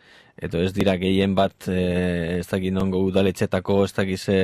edo 0.44 0.60
ez 0.62 0.74
dira 0.76 0.98
gehien 1.00 1.34
bat, 1.36 1.56
e, 1.72 2.40
ez 2.42 2.48
dakit 2.50 2.76
nongo 2.76 3.00
udaletxetako, 3.08 3.86
ez 3.86 3.94
dakit 3.96 4.20
ze 4.20 4.38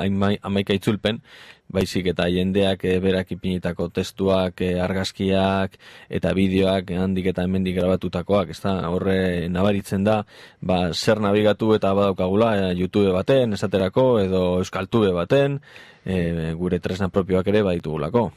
hainma- 0.00 0.38
hamaika 0.42 0.72
itzulpen, 0.72 1.20
baizik 1.68 2.08
eta 2.14 2.26
jendeak 2.32 2.84
e, 2.84 2.96
berak 3.02 3.32
ipinitako 3.36 3.88
testuak, 3.92 4.62
e, 4.64 4.72
argazkiak 4.80 5.76
eta 6.08 6.32
bideoak 6.36 6.90
e, 6.90 6.98
handik 7.02 7.30
eta 7.32 7.44
hemendik 7.44 7.76
grabatutakoak, 7.76 8.54
ez 8.54 8.60
da, 8.64 8.74
horre 8.88 9.48
nabaritzen 9.52 10.06
da, 10.06 10.22
ba, 10.60 10.80
zer 10.94 11.20
nabigatu 11.24 11.74
eta 11.76 11.92
badaukagula 11.96 12.54
e, 12.56 12.72
YouTube 12.80 13.12
baten, 13.16 13.52
esaterako, 13.58 14.08
edo 14.24 14.42
Euskaltube 14.62 15.12
baten, 15.16 15.60
e, 16.04 16.52
gure 16.56 16.80
tresna 16.80 17.12
propioak 17.12 17.52
ere 17.52 17.62
baditugulako. 17.66 18.30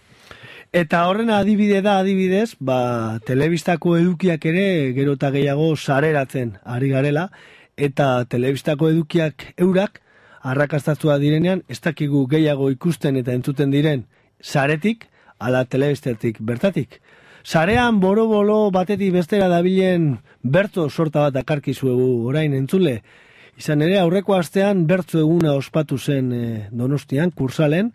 Eta 0.72 1.02
horren 1.10 1.34
adibide 1.36 1.82
da 1.84 1.98
adibidez, 2.00 2.54
ba, 2.60 3.20
telebistako 3.28 3.98
edukiak 4.00 4.46
ere 4.48 4.68
gero 4.96 5.18
eta 5.20 5.32
gehiago 5.34 5.74
sareratzen 5.76 6.56
ari 6.64 6.92
garela, 6.94 7.28
eta 7.76 8.24
telebistako 8.32 8.92
edukiak 8.92 9.52
eurak 9.58 10.00
arrakastatua 10.42 11.18
direnean, 11.22 11.64
ez 11.70 11.80
dakigu 11.82 12.26
gehiago 12.28 12.70
ikusten 12.74 13.18
eta 13.22 13.34
entzuten 13.34 13.72
diren 13.72 14.06
saretik, 14.42 15.08
ala 15.40 15.66
telebistetik 15.66 16.40
bertatik. 16.40 17.00
Sarean 17.44 18.00
boro-bolo 18.00 18.70
batetik 18.72 19.14
bestera 19.14 19.48
dabilen 19.50 20.20
bertzo 20.44 20.90
sorta 20.90 21.28
bat 21.28 21.42
akarkizuegu 21.42 22.28
orain 22.30 22.54
entzule. 22.54 23.02
Izan 23.58 23.82
ere, 23.82 23.98
aurreko 24.00 24.36
astean 24.38 24.86
bertzo 24.88 25.20
eguna 25.20 25.56
ospatu 25.58 25.98
zen 25.98 26.32
eh, 26.34 26.68
donostian, 26.72 27.32
kursalen, 27.32 27.92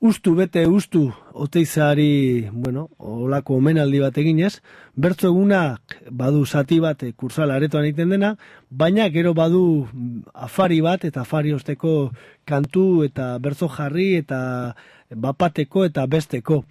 ustu 0.00 0.34
bete 0.34 0.66
ustu 0.66 1.12
oteizari, 1.32 2.48
bueno, 2.52 2.88
olako 2.98 3.56
omenaldi 3.56 4.00
bat 4.00 4.18
eginez, 4.18 4.60
bertzo 4.94 5.28
egunak 5.28 5.96
badu 6.10 6.44
zati 6.46 6.80
bat 6.80 7.02
eh, 7.02 7.12
kursal 7.12 7.50
aretoan 7.50 7.84
egiten 7.88 8.12
dena, 8.12 8.36
baina 8.70 9.08
gero 9.10 9.34
badu 9.34 9.86
mm, 9.92 10.22
afari 10.34 10.80
bat 10.80 11.04
eta 11.04 11.22
afari 11.22 11.52
osteko 11.52 12.12
kantu 12.44 13.04
eta 13.04 13.38
bertzo 13.38 13.68
jarri 13.68 14.14
eta 14.20 14.74
bapateko 15.10 15.84
eta 15.84 16.06
besteko. 16.06 16.62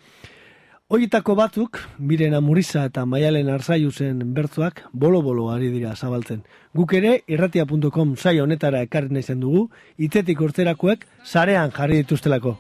Hoietako 0.86 1.34
batzuk, 1.34 1.80
Miren 1.98 2.36
Amuriza 2.38 2.84
eta 2.86 3.08
Maialen 3.10 3.50
Arzaiuzen 3.50 4.20
bertzoak 4.36 4.84
bolo-bolo 4.94 5.48
ari 5.50 5.72
dira 5.74 5.96
zabaltzen. 5.96 6.44
Guk 6.78 6.94
ere 6.94 7.24
irratia.com 7.26 8.14
saio 8.16 8.44
honetara 8.44 8.84
ekarri 8.86 9.10
nahi 9.10 9.40
dugu, 9.42 9.72
itetik 9.98 10.46
hortzerakoek 10.46 11.08
sarean 11.24 11.72
jarri 11.74 12.04
dituztelako. 12.04 12.60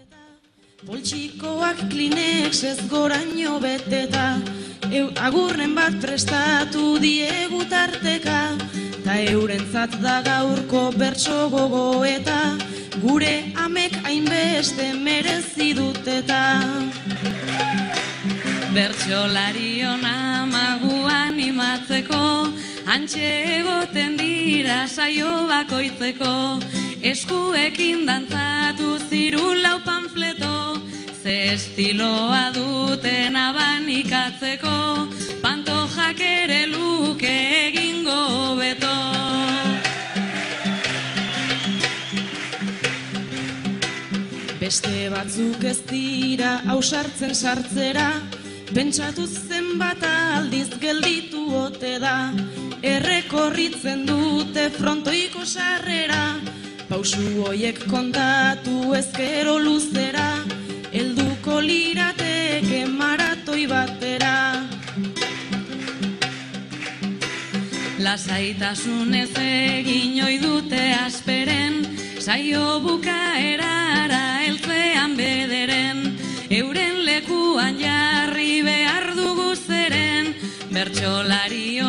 Poltsikoak 0.85 1.79
klinex 1.89 2.59
ez 2.63 2.77
goraino 2.85 3.55
beteta, 3.57 4.37
eu, 4.93 5.07
agurren 5.17 5.73
bat 5.73 5.95
prestatu 5.97 6.99
diegu 7.01 7.63
tarteka, 7.65 8.53
ta 9.01 9.15
eurentzat 9.17 9.97
da 10.03 10.19
gaurko 10.21 10.91
bertso 10.93 11.49
gogoeta, 11.49 12.37
gure 13.01 13.33
amek 13.65 13.97
hainbeste 14.05 14.91
merezi 15.01 15.73
duteta. 15.73 16.43
Bertsolari 18.77 19.81
ona 19.89 20.45
magu 20.45 21.01
animatzeko, 21.09 22.23
antxe 22.85 23.33
egoten 23.57 24.19
dira 24.21 24.83
saio 24.85 25.47
bakoitzeko, 25.49 26.35
Eskuekin 27.05 28.07
dantzatu 28.07 28.95
ziru 28.97 29.51
lau 29.61 29.75
panfleto, 29.85 30.81
ze 31.21 31.51
estiloa 31.53 32.49
duten 32.55 33.35
abanikatzeko, 33.37 35.05
pantojak 35.43 36.23
ere 36.25 36.63
luke 36.71 37.35
egingo 37.67 38.55
beto. 38.57 38.95
Beste 44.57 45.05
batzuk 45.13 45.61
ez 45.61 45.77
dira 45.85 46.55
ausartzen 46.73 47.37
sartzera, 47.37 48.09
pentsatu 48.73 49.29
zenbat 49.29 50.01
aldiz 50.09 50.71
gelditu 50.81 51.45
ote 51.67 51.99
da, 52.01 52.17
errekorritzen 52.81 54.07
dute 54.09 54.71
frontoiko 54.73 55.45
sarrera, 55.45 56.25
pausu 56.89 57.43
hoiek 57.45 57.79
kontatu 57.89 58.93
ezkero 58.97 59.57
luzera, 59.59 60.27
helduko 60.93 61.59
lirateke 61.61 62.85
maratoi 62.99 63.65
batera. 63.71 64.35
Lasaitasunez 68.05 69.31
egin 69.41 70.19
ohi 70.25 70.37
dute 70.43 70.83
asperen, 70.99 71.81
saio 72.19 72.79
bukaerara 72.85 74.23
heltzean 74.45 75.17
bederen, 75.17 76.03
euren 76.49 77.01
lekuan 77.09 77.79
jarri 77.81 78.61
behar 78.67 79.09
dugu 79.17 79.55
zeren, 79.55 80.35
bertsolari 80.75 81.81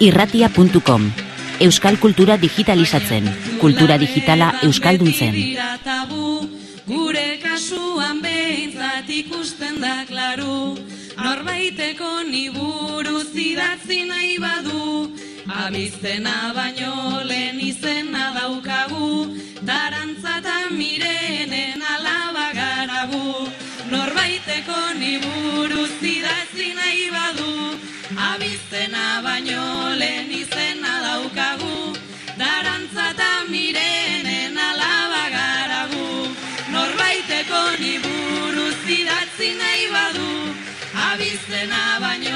irratia.com 0.00 1.10
Euskal 1.60 1.98
kultura 1.98 2.36
digitalizatzen, 2.38 3.24
kultura 3.58 3.98
digitala 3.98 4.52
euskalduntzen. 4.62 5.34
Gure 6.86 7.26
kasuan 7.42 8.22
behintzat 8.22 9.10
ikusten 9.10 9.80
da 9.82 10.04
klaru, 10.06 10.78
norbaiteko 11.18 12.22
ni 12.30 12.46
buruz 12.54 13.34
idatzi 13.34 14.04
nahi 14.06 14.38
badu, 14.38 15.10
abizena 15.50 16.54
baino 16.54 17.20
lehen 17.26 17.58
izena 17.60 18.30
daukagu, 18.38 19.34
tarantza 19.66 20.38
eta 20.38 20.58
mirenen 20.70 21.82
alaba 21.96 22.48
garagu, 22.54 23.50
norbaiteko 23.90 24.80
ni 25.02 25.18
buruz 25.26 25.92
idatzi 26.14 26.72
nahi 26.78 27.10
badu, 27.10 27.78
abizena 28.30 29.22
baino 29.24 29.62
lehen 30.00 30.30
izena 30.42 30.94
daukagu, 31.04 31.76
darantza 32.40 33.06
eta 33.12 33.30
mirenen 33.52 34.58
alaba 34.68 35.24
garagu, 35.36 36.08
norbaiteko 36.74 37.62
ni 37.82 37.94
buruz 38.04 38.80
idatzi 38.98 39.50
nahi 39.60 39.86
badu, 39.94 40.30
abizena 41.08 41.82
baino 42.04 42.27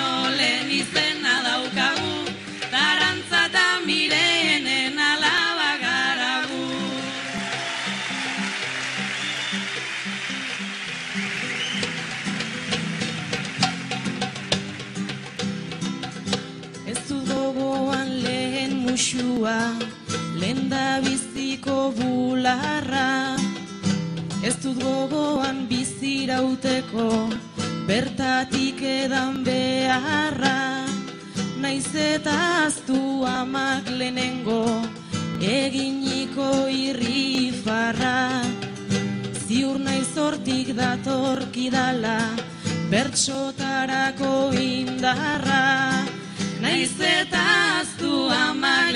musua, 19.43 19.75
lehen 20.39 20.69
da 20.69 21.01
biziko 21.01 21.93
bularra. 21.97 23.37
Ez 24.43 24.57
dut 24.63 24.79
gogoan 24.83 25.67
bizirauteko, 25.69 27.29
bertatik 27.87 28.83
edan 28.83 29.43
beharra. 29.45 30.87
Naiz 31.61 31.95
eta 31.95 32.67
aztu 32.67 33.25
amak 33.27 33.89
lehenengo, 33.89 34.65
eginiko 35.41 36.69
irrifarra. 36.69 38.43
Ziur 39.47 39.79
naiz 39.79 40.17
hortik 40.17 40.75
datorkidala, 40.75 42.19
bertsotarako 42.91 44.53
indarra. 44.55 46.12
Naiz 46.63 46.95
eta 47.01 47.43
aztu 47.81 48.29
amak 48.31 48.95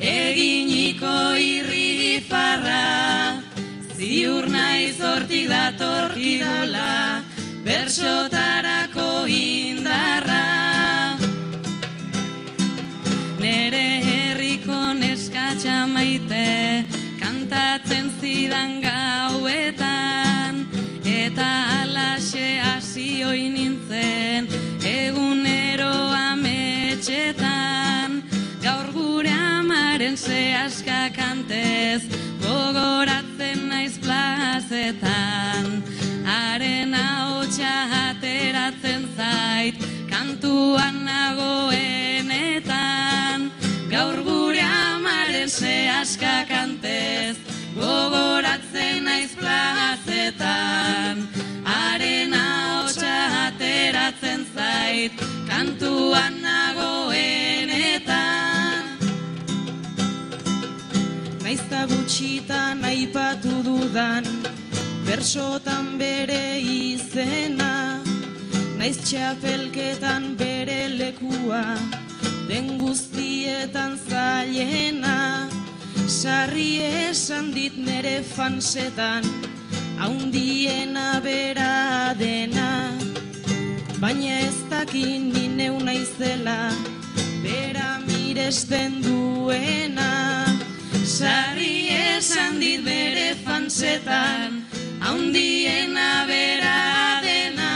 eginiko 0.00 1.14
irrifarra. 1.34 3.42
Ziur 3.96 4.46
naiz 4.50 5.00
hortik 5.02 5.48
datorkidala, 5.50 7.22
bertsotarako 7.66 9.08
indarra. 9.26 10.42
Nere 13.42 13.86
herriko 14.08 14.80
neskatxa 15.00 15.80
maite, 15.90 16.84
kantatzen 17.22 18.12
zidan 18.20 18.78
gauetan, 18.84 20.62
eta 21.04 21.50
alaxe 21.82 22.46
hasi 22.68 23.08
nintzen, 23.56 24.53
amaren 30.14 30.16
sehaska 30.16 31.10
kantez, 31.16 32.02
gogoratzen 32.40 33.68
naiz 33.68 33.98
plazetan, 33.98 35.82
haren 36.24 36.94
ahotsa 36.94 37.88
ateratzen 38.10 39.08
zait, 39.16 39.74
kantuan 40.08 41.04
nagoenetan, 41.04 42.30
gaur 43.90 44.22
gure 44.22 44.60
amaren 44.60 45.48
sehaska 45.48 46.46
kantez, 46.48 47.36
gogoratzen 47.74 49.04
naiz 49.04 49.34
plazetan, 49.34 51.28
haren 51.64 52.34
ahotsa 52.34 53.48
ateratzen 53.48 54.46
zait, 54.54 55.12
kantuan 55.48 56.40
nagoenetan. 56.40 58.03
Naizta 61.54 61.86
gutxitan 61.86 62.82
aipatu 62.82 63.62
dudan, 63.62 64.24
bersotan 65.06 65.92
bere 66.00 66.58
izena, 66.58 68.02
naiz 68.74 68.96
txapelketan 68.98 70.34
bere 70.34 70.88
lekua, 70.98 71.62
den 72.48 72.72
guztietan 72.80 73.94
zailena, 74.02 75.46
sarri 76.08 76.82
esan 77.04 77.52
dit 77.54 77.78
nere 77.78 78.16
fansetan, 78.34 79.22
haundiena 80.02 81.20
bera 81.22 82.16
dena, 82.18 82.90
baina 84.02 84.40
ez 84.40 84.58
dakin 84.74 85.30
ni 85.30 85.46
neu 85.54 85.78
naizela, 85.78 86.74
bera 87.46 88.00
miresten 88.10 88.98
duena. 89.06 90.53
Sarri 91.14 91.86
esan 91.94 92.56
dit 92.58 92.80
bere 92.82 93.36
fansetan, 93.44 94.56
haundiena 94.98 96.26
bera 96.26 97.20
dena, 97.22 97.70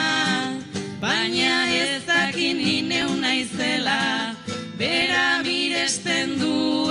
baina 0.99 1.55
ez 1.71 2.03
dakin 2.09 2.59
ni 2.59 2.81
neu 2.91 3.15
naizela, 3.23 4.35
bera 4.83 5.27
miresten 5.47 6.35
duena. 6.43 6.88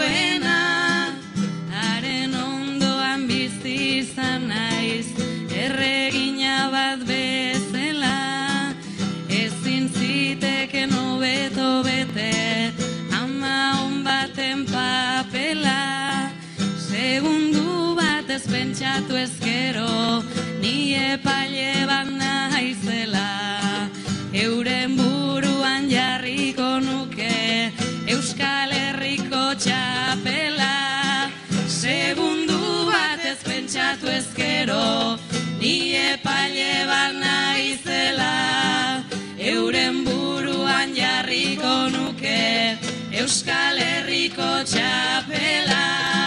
Pentsatu 18.77 19.15
ezkero, 19.17 20.21
ni 20.61 20.93
epaile 20.93 21.87
bat 21.89 22.05
naizela. 22.13 23.89
Euren 24.33 24.95
buruan 24.95 25.89
jarriko 25.89 26.77
nuke, 26.79 27.73
Euskal 28.05 28.69
Herriko 28.69 29.55
txapela. 29.57 31.31
Segundu 31.65 32.85
batez 32.91 33.41
pentsatu 33.49 34.13
ezkero, 34.13 35.17
ni 35.57 35.95
epaile 35.97 36.85
bat 36.85 37.17
naizela. 37.17 39.01
Euren 39.39 40.03
buruan 40.05 40.93
jarriko 40.93 41.89
nuke, 41.97 42.77
Euskal 43.09 43.81
Herriko 43.81 44.61
txapela. 44.69 46.26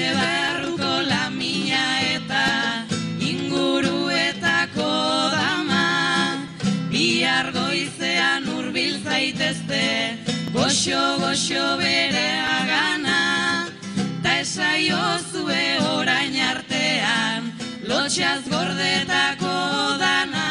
etxe 0.00 0.14
barruko 0.16 0.92
lamina 1.08 1.84
eta 2.16 2.44
inguruetako 3.20 4.92
dama. 5.34 5.84
Bihar 6.90 7.52
goizean 7.52 8.48
urbil 8.48 8.96
zaitezte 9.04 9.84
goxo 10.54 11.02
goxo 11.20 11.76
bere 11.82 12.30
agana. 12.60 13.68
Ta 14.22 14.40
esaio 14.40 15.02
zue 15.32 15.64
orain 15.96 16.36
artean 16.52 17.52
lotxaz 17.88 18.42
gordetako 18.48 19.58
dana. 20.04 20.46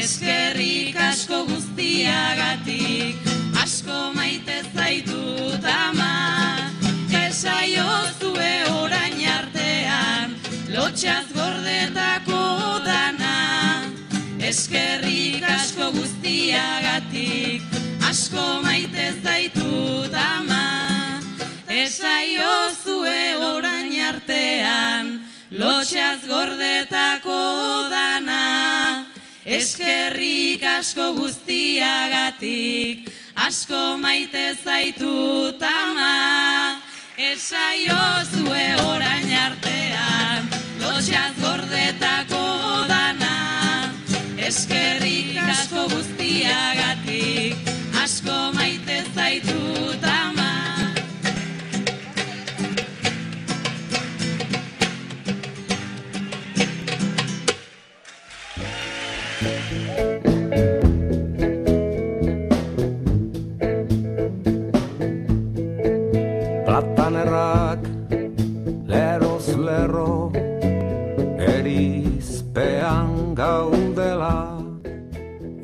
Eskerrik 0.00 0.96
asko 1.10 1.44
guztiagatik 1.50 3.16
asko 3.64 4.00
maite 4.16 4.62
zaitut 4.74 5.64
amak 5.76 6.19
esaiozue 7.60 8.64
orain 8.72 9.20
artean, 9.28 10.32
lotxaz 10.72 11.26
gordetako 11.34 12.80
dana, 12.84 13.84
eskerrik 14.40 15.44
asko 15.44 15.90
guztiagatik, 15.92 17.62
asko 18.08 18.62
maite 18.64 19.12
zaitut 19.22 20.14
ama, 20.14 21.20
esaiozue 21.68 23.36
orain 23.36 24.00
artean, 24.08 25.20
lotxaz 25.52 26.24
gordetako 26.26 27.88
dana, 27.92 29.04
eskerrik 29.44 30.64
asko 30.64 31.12
guztiagatik, 31.12 33.10
asko 33.36 33.98
maite 33.98 34.54
zaitut 34.64 35.62
ama, 35.62 36.79
esaiozue 37.20 38.64
orain 38.88 39.32
artean, 39.36 40.48
lotxaz 40.80 41.34
gordetako 41.42 42.40
dana, 42.88 43.34
eskerrik 44.48 45.36
asko 45.44 45.86
guztiagatik, 45.92 47.72
asko 48.04 48.38
maite 48.56 49.02
zaitut 49.14 50.12
ama. 50.16 50.39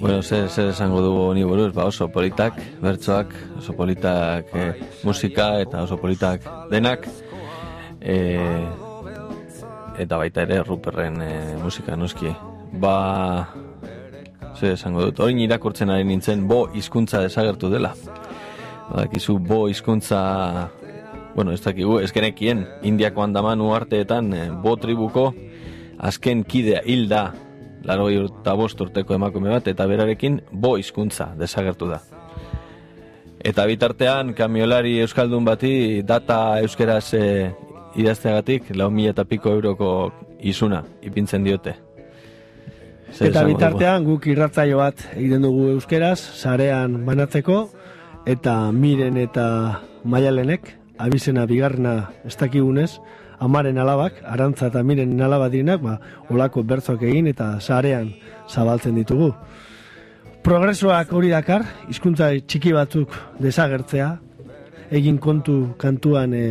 Bueno, 0.06 0.22
zer, 0.22 0.48
zer 0.48 0.68
esango 0.70 1.00
dugu 1.02 1.22
ni 1.34 1.42
buruz, 1.42 1.72
ba 1.74 1.82
oso 1.90 2.06
politak, 2.06 2.54
bertsoak, 2.78 3.32
oso 3.58 3.72
politak 3.74 4.52
eh, 4.54 4.74
musika 5.02 5.48
eta 5.58 5.80
oso 5.82 5.96
politak 5.98 6.44
denak. 6.70 7.08
Eh, 7.98 8.62
eta 9.98 10.20
baita 10.20 10.44
ere 10.46 10.60
Ruperren 10.62 11.16
eh, 11.24 11.56
musika 11.58 11.96
noski. 11.98 12.30
Ba, 12.78 13.48
zer 14.54 14.76
esango 14.76 15.08
dut, 15.08 15.24
hori 15.26 15.42
irakurtzen 15.42 15.90
ari 15.90 16.06
nintzen 16.06 16.46
bo 16.46 16.68
hizkuntza 16.70 17.24
desagertu 17.24 17.72
dela. 17.74 17.90
Badakizu 18.92 19.40
bo 19.42 19.64
hizkuntza 19.66 20.20
bueno, 21.34 21.50
ez 21.50 21.64
dakigu, 21.64 21.98
ez 21.98 22.12
genekien, 22.14 22.62
Indiako 22.86 23.26
andaman 23.26 23.58
uarteetan 23.58 24.30
bo 24.62 24.76
tribuko 24.78 25.32
azken 25.98 26.46
kidea 26.46 26.84
hilda 26.86 27.32
laro 27.86 28.08
urta 28.10 28.54
bost 28.58 28.80
urteko 28.80 29.14
emakume 29.14 29.50
bat, 29.50 29.68
eta 29.68 29.86
berarekin 29.86 30.40
bo 30.50 30.76
hizkuntza 30.78 31.32
desagertu 31.38 31.88
da. 31.90 32.00
Eta 33.46 33.66
bitartean, 33.68 34.34
kamiolari 34.34 34.98
euskaldun 35.04 35.44
bati 35.46 36.02
data 36.02 36.58
euskeraz 36.64 37.14
e, 37.14 37.24
idazteagatik, 37.94 38.72
lau 38.74 38.90
mila 38.90 39.14
eta 39.14 39.24
piko 39.24 39.52
euroko 39.54 39.90
izuna 40.40 40.82
ipintzen 41.02 41.44
diote. 41.46 41.76
Zer 43.12 43.30
Eta 43.30 43.44
dugu? 43.44 43.54
bitartean 43.54 44.04
guk 44.04 44.26
irratzaio 44.26 44.80
bat 44.82 45.04
egiten 45.14 45.46
dugu 45.46 45.68
euskeraz, 45.76 46.18
sarean 46.18 47.04
banatzeko, 47.06 47.68
eta 48.26 48.56
miren 48.74 49.16
eta 49.22 49.46
maialenek, 50.04 50.72
abizena 50.98 51.46
bigarrena 51.46 52.10
ez 52.26 52.34
dakigunez, 52.40 52.96
amaren 53.40 53.78
alabak, 53.78 54.22
arantza 54.24 54.70
eta 54.70 54.82
miren 54.82 55.20
alaba 55.20 55.48
direnak, 55.52 55.82
ba, 55.82 55.98
olako 56.30 56.62
bertzoak 56.62 57.02
egin 57.02 57.26
eta 57.32 57.56
sarean 57.60 58.12
zabaltzen 58.48 58.94
ditugu. 58.96 59.32
Progresoak 60.46 61.12
hori 61.12 61.32
dakar, 61.34 61.64
hizkuntza 61.90 62.30
txiki 62.46 62.72
batzuk 62.72 63.14
desagertzea, 63.42 64.12
egin 64.94 65.18
kontu 65.18 65.74
kantuan 65.78 66.34
e, 66.34 66.46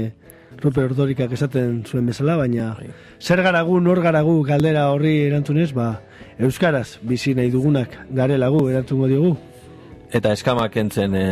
Rupe 0.59 0.83
Ordorikak 0.83 1.31
esaten 1.35 1.81
zuen 1.85 2.05
bezala, 2.09 2.37
baina 2.39 2.73
zer 3.19 3.41
garagu, 3.43 3.79
nor 3.79 4.01
garagu 4.03 4.41
galdera 4.43 4.89
horri 4.91 5.17
erantzunez, 5.27 5.71
ba, 5.75 5.99
Euskaraz 6.39 6.97
bizi 7.01 7.33
nahi 7.35 7.51
dugunak 7.51 7.95
garelagu 8.11 8.67
erantzungo 8.69 9.07
diogu. 9.07 9.35
Eta 10.15 10.31
eskamak 10.31 10.71
kentzen 10.71 11.15
e, 11.19 11.23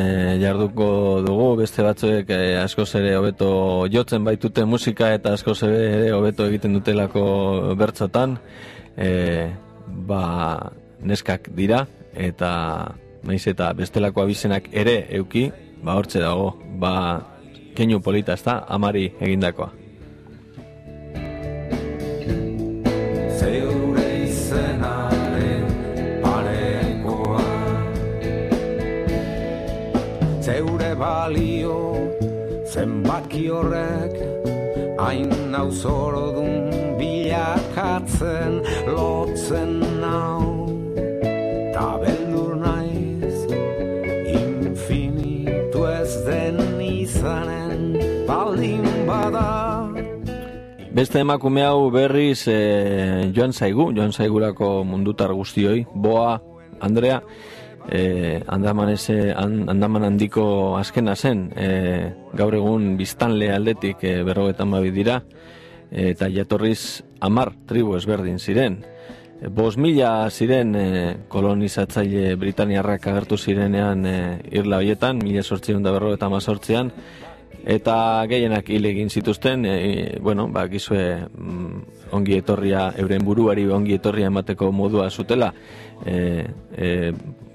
jarduko 0.41 0.85
dugu, 1.23 1.45
beste 1.61 1.83
batzuek 1.85 2.31
e, 2.35 2.39
askoz 2.59 2.89
ere 2.99 3.13
hobeto 3.15 3.49
jotzen 3.93 4.25
baitute 4.27 4.65
musika 4.67 5.13
eta 5.15 5.31
askoz 5.37 5.61
ere 5.69 6.09
hobeto 6.11 6.49
egiten 6.49 6.75
dutelako 6.75 7.23
bertzotan. 7.79 8.35
E, 8.99 9.11
ba, 10.09 10.23
neskak 10.99 11.47
dira 11.55 11.85
eta 12.27 12.49
naiz 13.23 13.45
eta 13.47 13.69
bestelako 13.77 14.25
abizenak 14.25 14.67
ere 14.83 14.97
euki, 15.21 15.45
ba 15.83 15.95
hortze 15.95 16.19
dago, 16.19 16.51
ba 16.83 16.93
keinu 17.77 18.01
polita 18.03 18.35
ezta, 18.35 18.59
amari 18.67 19.13
egindakoa. 19.21 19.82
Balio 31.03 31.77
zenbaki 32.71 33.43
horrek 33.51 34.13
hain 35.03 35.31
nauzordun 35.51 36.71
bilakatzen 36.99 38.53
lotzen 38.87 39.73
nau. 40.03 40.69
Ta 41.75 41.87
beldur 42.03 42.53
naiz 42.61 43.35
infinitu 44.37 45.83
ez 45.91 46.13
den 46.27 46.61
izanen 46.87 47.81
baldin 48.29 48.87
bada. 49.09 49.49
Beste 50.93 51.19
emakume 51.25 51.65
hau 51.65 51.89
berriz 51.91 52.45
e, 52.47 52.59
joan 53.35 53.51
zaigu, 53.51 53.89
joan 53.97 54.13
zaigulako 54.13 54.69
mundutar 54.85 55.33
guztioi, 55.33 55.81
boa, 56.05 56.37
Andrea, 56.79 57.19
e, 57.89 58.41
andamanese, 58.47 59.33
an, 59.35 59.69
andaman 59.69 60.07
handiko 60.07 60.77
azkena 60.77 61.15
zen, 61.15 61.49
e, 61.55 62.13
gaur 62.33 62.55
egun 62.55 62.95
biztanle 62.97 63.51
aldetik 63.53 64.03
e, 64.03 64.15
berrogetan 64.23 64.71
babi 64.71 64.91
dira, 64.91 65.21
e, 65.91 66.11
eta 66.11 66.29
jatorriz 66.31 67.03
amar 67.19 67.53
tribu 67.67 67.97
ezberdin 67.97 68.39
ziren. 68.39 68.79
E, 69.41 69.49
Bos 69.51 69.75
mila 69.77 70.29
ziren 70.31 70.75
e, 70.75 70.87
kolonizatzaile 71.27 72.35
Britaniarrak 72.39 73.09
agertu 73.11 73.37
zirenean 73.37 74.05
e, 74.05 74.17
irla 74.55 74.79
hoietan, 74.79 75.19
mila 75.23 75.43
sortzion 75.43 75.83
da 75.83 75.91
berrogetan 75.91 76.31
mazortzean, 76.31 76.93
eta 77.63 77.95
gehienak 78.27 78.67
hil 78.69 78.85
egin 78.85 79.09
zituzten, 79.09 79.65
e, 79.65 80.17
bueno, 80.21 80.47
ba, 80.51 80.65
gizue 80.71 81.03
mm, 81.27 81.83
ongi 82.15 82.37
etorria, 82.39 82.89
euren 82.99 83.23
buruari 83.23 83.65
ongi 83.71 83.95
etorria 83.95 84.27
emateko 84.27 84.71
modua 84.71 85.09
zutela, 85.09 85.53
e, 86.05 86.45
e, 86.75 86.89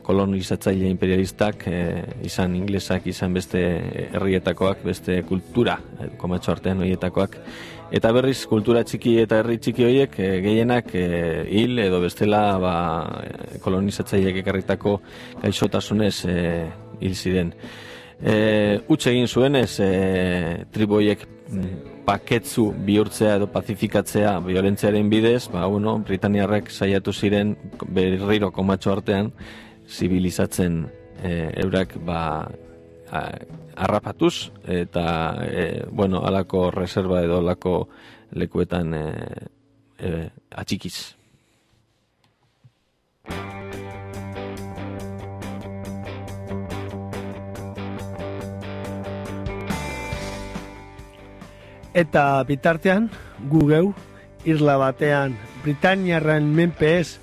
kolonizatzaile 0.09 0.89
imperialistak, 0.89 1.67
e, 1.69 1.81
izan 2.25 2.55
inglesak, 2.57 3.07
izan 3.11 3.35
beste 3.37 3.61
herrietakoak, 4.09 4.81
beste 4.89 5.21
kultura, 5.29 5.77
e, 6.01 6.09
komatxo 6.21 6.55
artean 6.55 6.81
horietakoak, 6.85 7.37
eta 7.93 8.13
berriz 8.17 8.39
kultura 8.49 8.85
txiki 8.89 9.19
eta 9.25 9.43
herri 9.43 9.59
txiki 9.61 9.85
horiek 9.85 10.17
e, 10.21 10.31
gehienak 10.45 10.95
e, 10.97 11.05
hil 11.59 11.83
edo 11.85 12.01
bestela 12.05 12.41
ba, 12.63 12.73
kolonizatzaileek 13.65 14.41
ekarritako 14.43 14.97
gaixotasunez 15.45 16.17
e, 16.25 16.39
hil 17.03 17.15
ziren. 17.15 17.53
E, 18.19 18.35
utxe 18.91 19.13
egin 19.13 19.29
zuenez, 19.29 19.79
e, 19.85 19.93
triboiek 20.75 21.29
mm, 21.29 21.95
paketzu 22.09 22.71
bihurtzea 22.89 23.37
edo 23.37 23.47
pazifikatzea 23.53 24.39
violentziaren 24.49 25.13
bidez, 25.13 25.51
ba, 25.53 25.69
bueno, 25.69 25.99
Britaniarrek 26.01 26.73
saiatu 26.73 27.13
ziren 27.13 27.57
berriro 27.85 28.51
komatxo 28.57 28.97
artean, 28.97 29.35
zibilizatzen 29.89 30.87
e, 31.23 31.51
eurak 31.65 31.97
ba 32.05 32.49
a, 33.11 33.23
arrapatuz 33.77 34.51
eta 34.67 35.07
e, 35.45 35.85
bueno 35.91 36.25
alako 36.27 36.71
reserva 36.71 37.23
edo 37.23 37.39
alako 37.39 37.89
lekuetan 38.33 38.95
e, 38.95 39.07
e, 39.99 40.29
atxikiz. 40.53 41.19
Eta 51.99 52.45
bitartean, 52.47 53.09
gu 53.51 53.65
geu, 53.67 53.87
irla 54.47 54.77
batean, 54.79 55.33
Britaniarren 55.65 56.47
menpe 56.55 56.93
ez, 57.01 57.17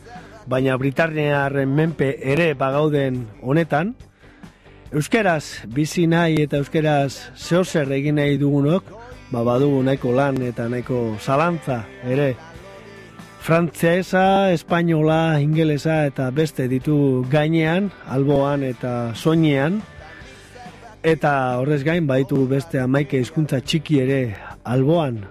baina 0.47 0.77
Britaniarren 0.77 1.69
menpe 1.69 2.15
ere 2.21 2.53
bagauden 2.53 3.23
honetan, 3.41 3.95
Euskeraz 4.95 5.65
bizi 5.75 6.05
nahi 6.07 6.37
eta 6.45 6.61
euskeraz 6.61 7.33
zehozer 7.35 7.89
egin 7.91 8.15
nahi 8.15 8.37
dugunok, 8.39 8.85
ba 9.27 9.41
badugu 9.43 9.81
nahiko 9.83 10.13
lan 10.15 10.37
eta 10.45 10.69
nahiko 10.71 11.17
zalantza 11.19 11.81
ere. 12.07 12.29
Frantzesa, 13.43 14.53
espainola, 14.53 15.41
ingelesa 15.41 16.05
eta 16.07 16.29
beste 16.31 16.69
ditu 16.71 17.25
gainean, 17.29 17.89
alboan 18.07 18.63
eta 18.63 19.11
soinean. 19.15 19.81
Eta 21.03 21.33
horrez 21.59 21.83
gain 21.83 22.07
baditu 22.07 22.45
beste 22.47 22.79
amaike 22.79 23.19
hizkuntza 23.19 23.59
txiki 23.59 23.99
ere 24.05 24.21
alboan. 24.63 25.25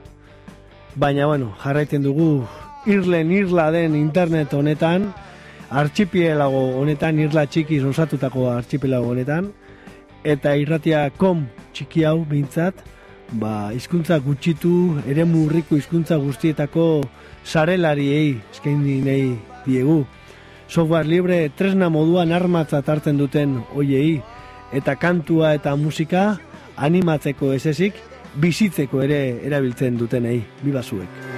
Baina 0.94 1.26
bueno, 1.26 1.54
jarraiten 1.62 2.04
dugu 2.04 2.44
irlen 2.86 3.30
irla 3.32 3.70
den 3.72 3.94
internet 3.96 4.52
honetan, 4.54 5.08
artxipielago 5.70 6.64
honetan, 6.80 7.18
irla 7.18 7.46
txiki 7.46 7.80
osatutako 7.84 8.48
artxipielago 8.52 9.12
honetan, 9.14 9.50
eta 10.24 10.54
irratia.com 10.56 11.46
txiki 11.74 12.04
hau 12.08 12.18
behintzat, 12.28 12.82
ba, 13.40 13.72
hizkuntza 13.74 14.18
gutxitu, 14.24 15.00
ere 15.10 15.24
murriko 15.28 15.78
hizkuntza 15.78 16.18
guztietako 16.20 16.86
sarelariei 17.44 18.36
eskaini 18.52 19.00
nahi 19.04 19.28
diegu. 19.66 20.04
Software 20.68 21.08
libre 21.08 21.38
tresna 21.56 21.90
moduan 21.92 22.32
armatzat 22.32 22.88
hartzen 22.88 23.20
duten 23.20 23.58
hoiei, 23.74 24.20
eta 24.72 24.96
kantua 24.96 25.54
eta 25.58 25.76
musika 25.76 26.34
animatzeko 26.76 27.52
esesik, 27.54 28.00
bizitzeko 28.40 29.04
ere 29.04 29.20
erabiltzen 29.46 30.00
dutenei, 30.00 30.40
bibazuek. 30.64 31.33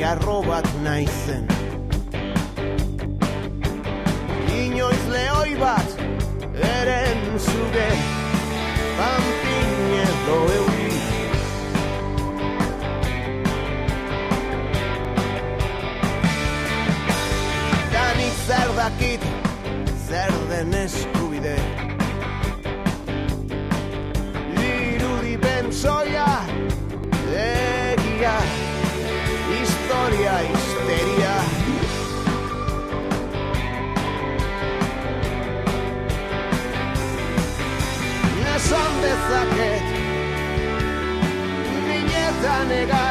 Txitxarro 0.00 0.42
bat 0.48 0.66
naizen. 0.82 1.44
Inoiz 4.60 5.04
lehoi 5.12 5.52
bat 5.60 5.88
eren 6.68 7.20
zuge 7.38 7.90
Pampin 8.96 9.92
edo 10.06 10.38
euri. 10.56 11.04
Ta 17.92 18.04
nik 18.16 18.44
zer 18.48 18.76
dakit 18.82 19.32
zer 20.08 20.32
den 20.48 20.74
eskubide 20.84 21.19
llegar. 42.80 43.09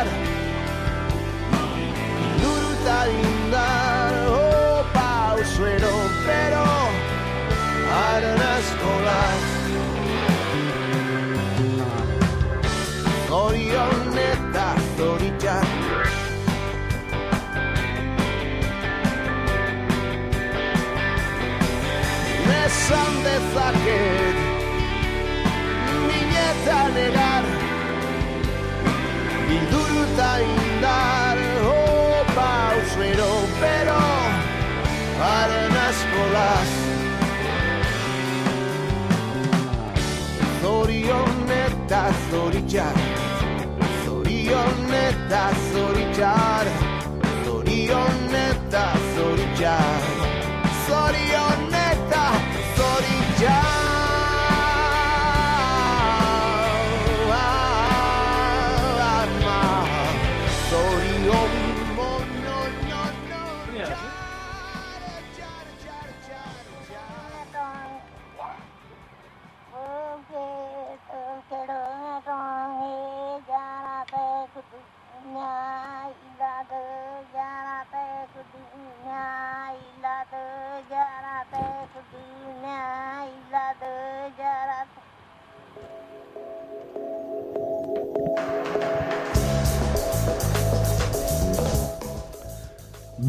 let 45.10 45.30
that 45.30 45.55
story. 45.72 46.89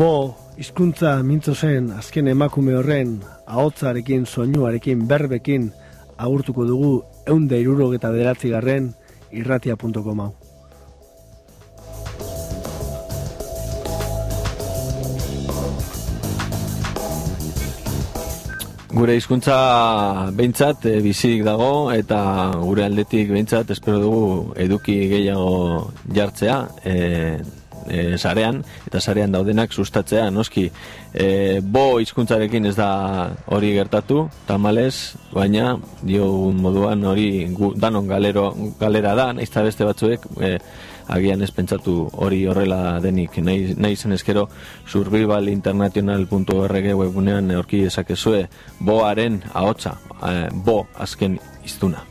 Bo, 0.00 0.34
hizkuntza 0.56 1.18
mintzo 1.26 1.52
zen 1.52 1.90
azken 1.92 2.28
emakume 2.32 2.76
horren 2.78 3.18
ahotzarekin, 3.44 4.24
soinuarekin, 4.24 5.02
berbekin 5.10 5.72
agurtuko 6.16 6.64
dugu 6.64 6.92
eunde 7.26 7.60
irurogeta 7.60 8.12
bederatzi 8.14 8.54
garren 8.54 8.94
irratia.com 9.30 10.24
hau. 10.24 10.39
Gure 19.00 19.14
hizkuntza 19.16 19.54
behintzat 20.36 20.82
e, 20.84 20.98
bizirik 21.00 21.40
dago 21.46 21.88
eta 21.94 22.18
gure 22.60 22.82
aldetik 22.84 23.30
behintzat 23.32 23.70
espero 23.72 23.96
dugu 24.02 24.24
eduki 24.60 24.96
gehiago 25.08 25.86
jartzea 26.18 26.56
e, 26.84 26.96
e, 27.88 28.18
sarean 28.18 28.60
eta 28.90 29.00
sarean 29.00 29.32
daudenak 29.32 29.72
sustatzea 29.72 30.26
noski 30.34 30.66
e, 31.14 31.28
bo 31.64 31.84
hizkuntzarekin 32.02 32.68
ez 32.68 32.74
da 32.76 32.90
hori 33.48 33.72
gertatu 33.78 34.26
tamalez 34.50 35.16
baina 35.32 35.78
dio 36.02 36.28
moduan 36.52 37.04
hori 37.04 37.46
gu, 37.56 37.72
danon 37.80 38.06
galero, 38.10 38.50
galera 38.80 39.14
da 39.16 39.30
nahiz 39.32 39.48
eta 39.48 39.64
beste 39.64 39.88
batzuek 39.88 40.28
e, 40.40 40.58
agian 41.10 41.42
ez 41.42 41.50
pentsatu 41.54 42.08
hori 42.12 42.46
horrela 42.46 43.00
denik 43.02 43.38
nahi, 43.42 43.74
nahi 43.76 43.96
zen 43.96 44.12
eskero 44.16 44.48
survivalinternational.org 44.86 46.94
webunean 47.02 47.50
aurki 47.56 47.82
dezakezue 47.86 48.48
boaren 48.80 49.42
ahotsa 49.54 49.96
eh, 50.22 50.48
bo 50.52 50.86
azken 50.98 51.38
iztuna 51.64 52.10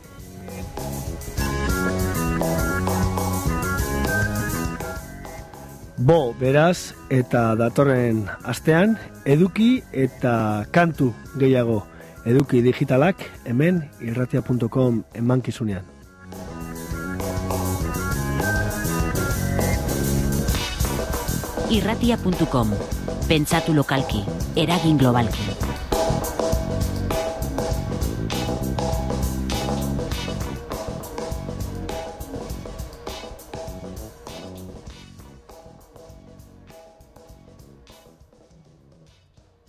Bo, 6.00 6.32
beraz, 6.32 6.94
eta 7.12 7.52
datorren 7.60 8.22
astean, 8.48 8.94
eduki 9.28 9.82
eta 9.92 10.64
kantu 10.72 11.10
gehiago. 11.36 11.82
Eduki 12.24 12.64
digitalak 12.64 13.20
hemen 13.44 13.84
irratia.com 14.00 15.02
emankizunean. 15.20 15.99
irratia.com. 21.70 22.74
Pentsatu 23.28 23.74
lokalki, 23.74 24.24
eragin 24.56 24.98
globalki. 24.98 25.69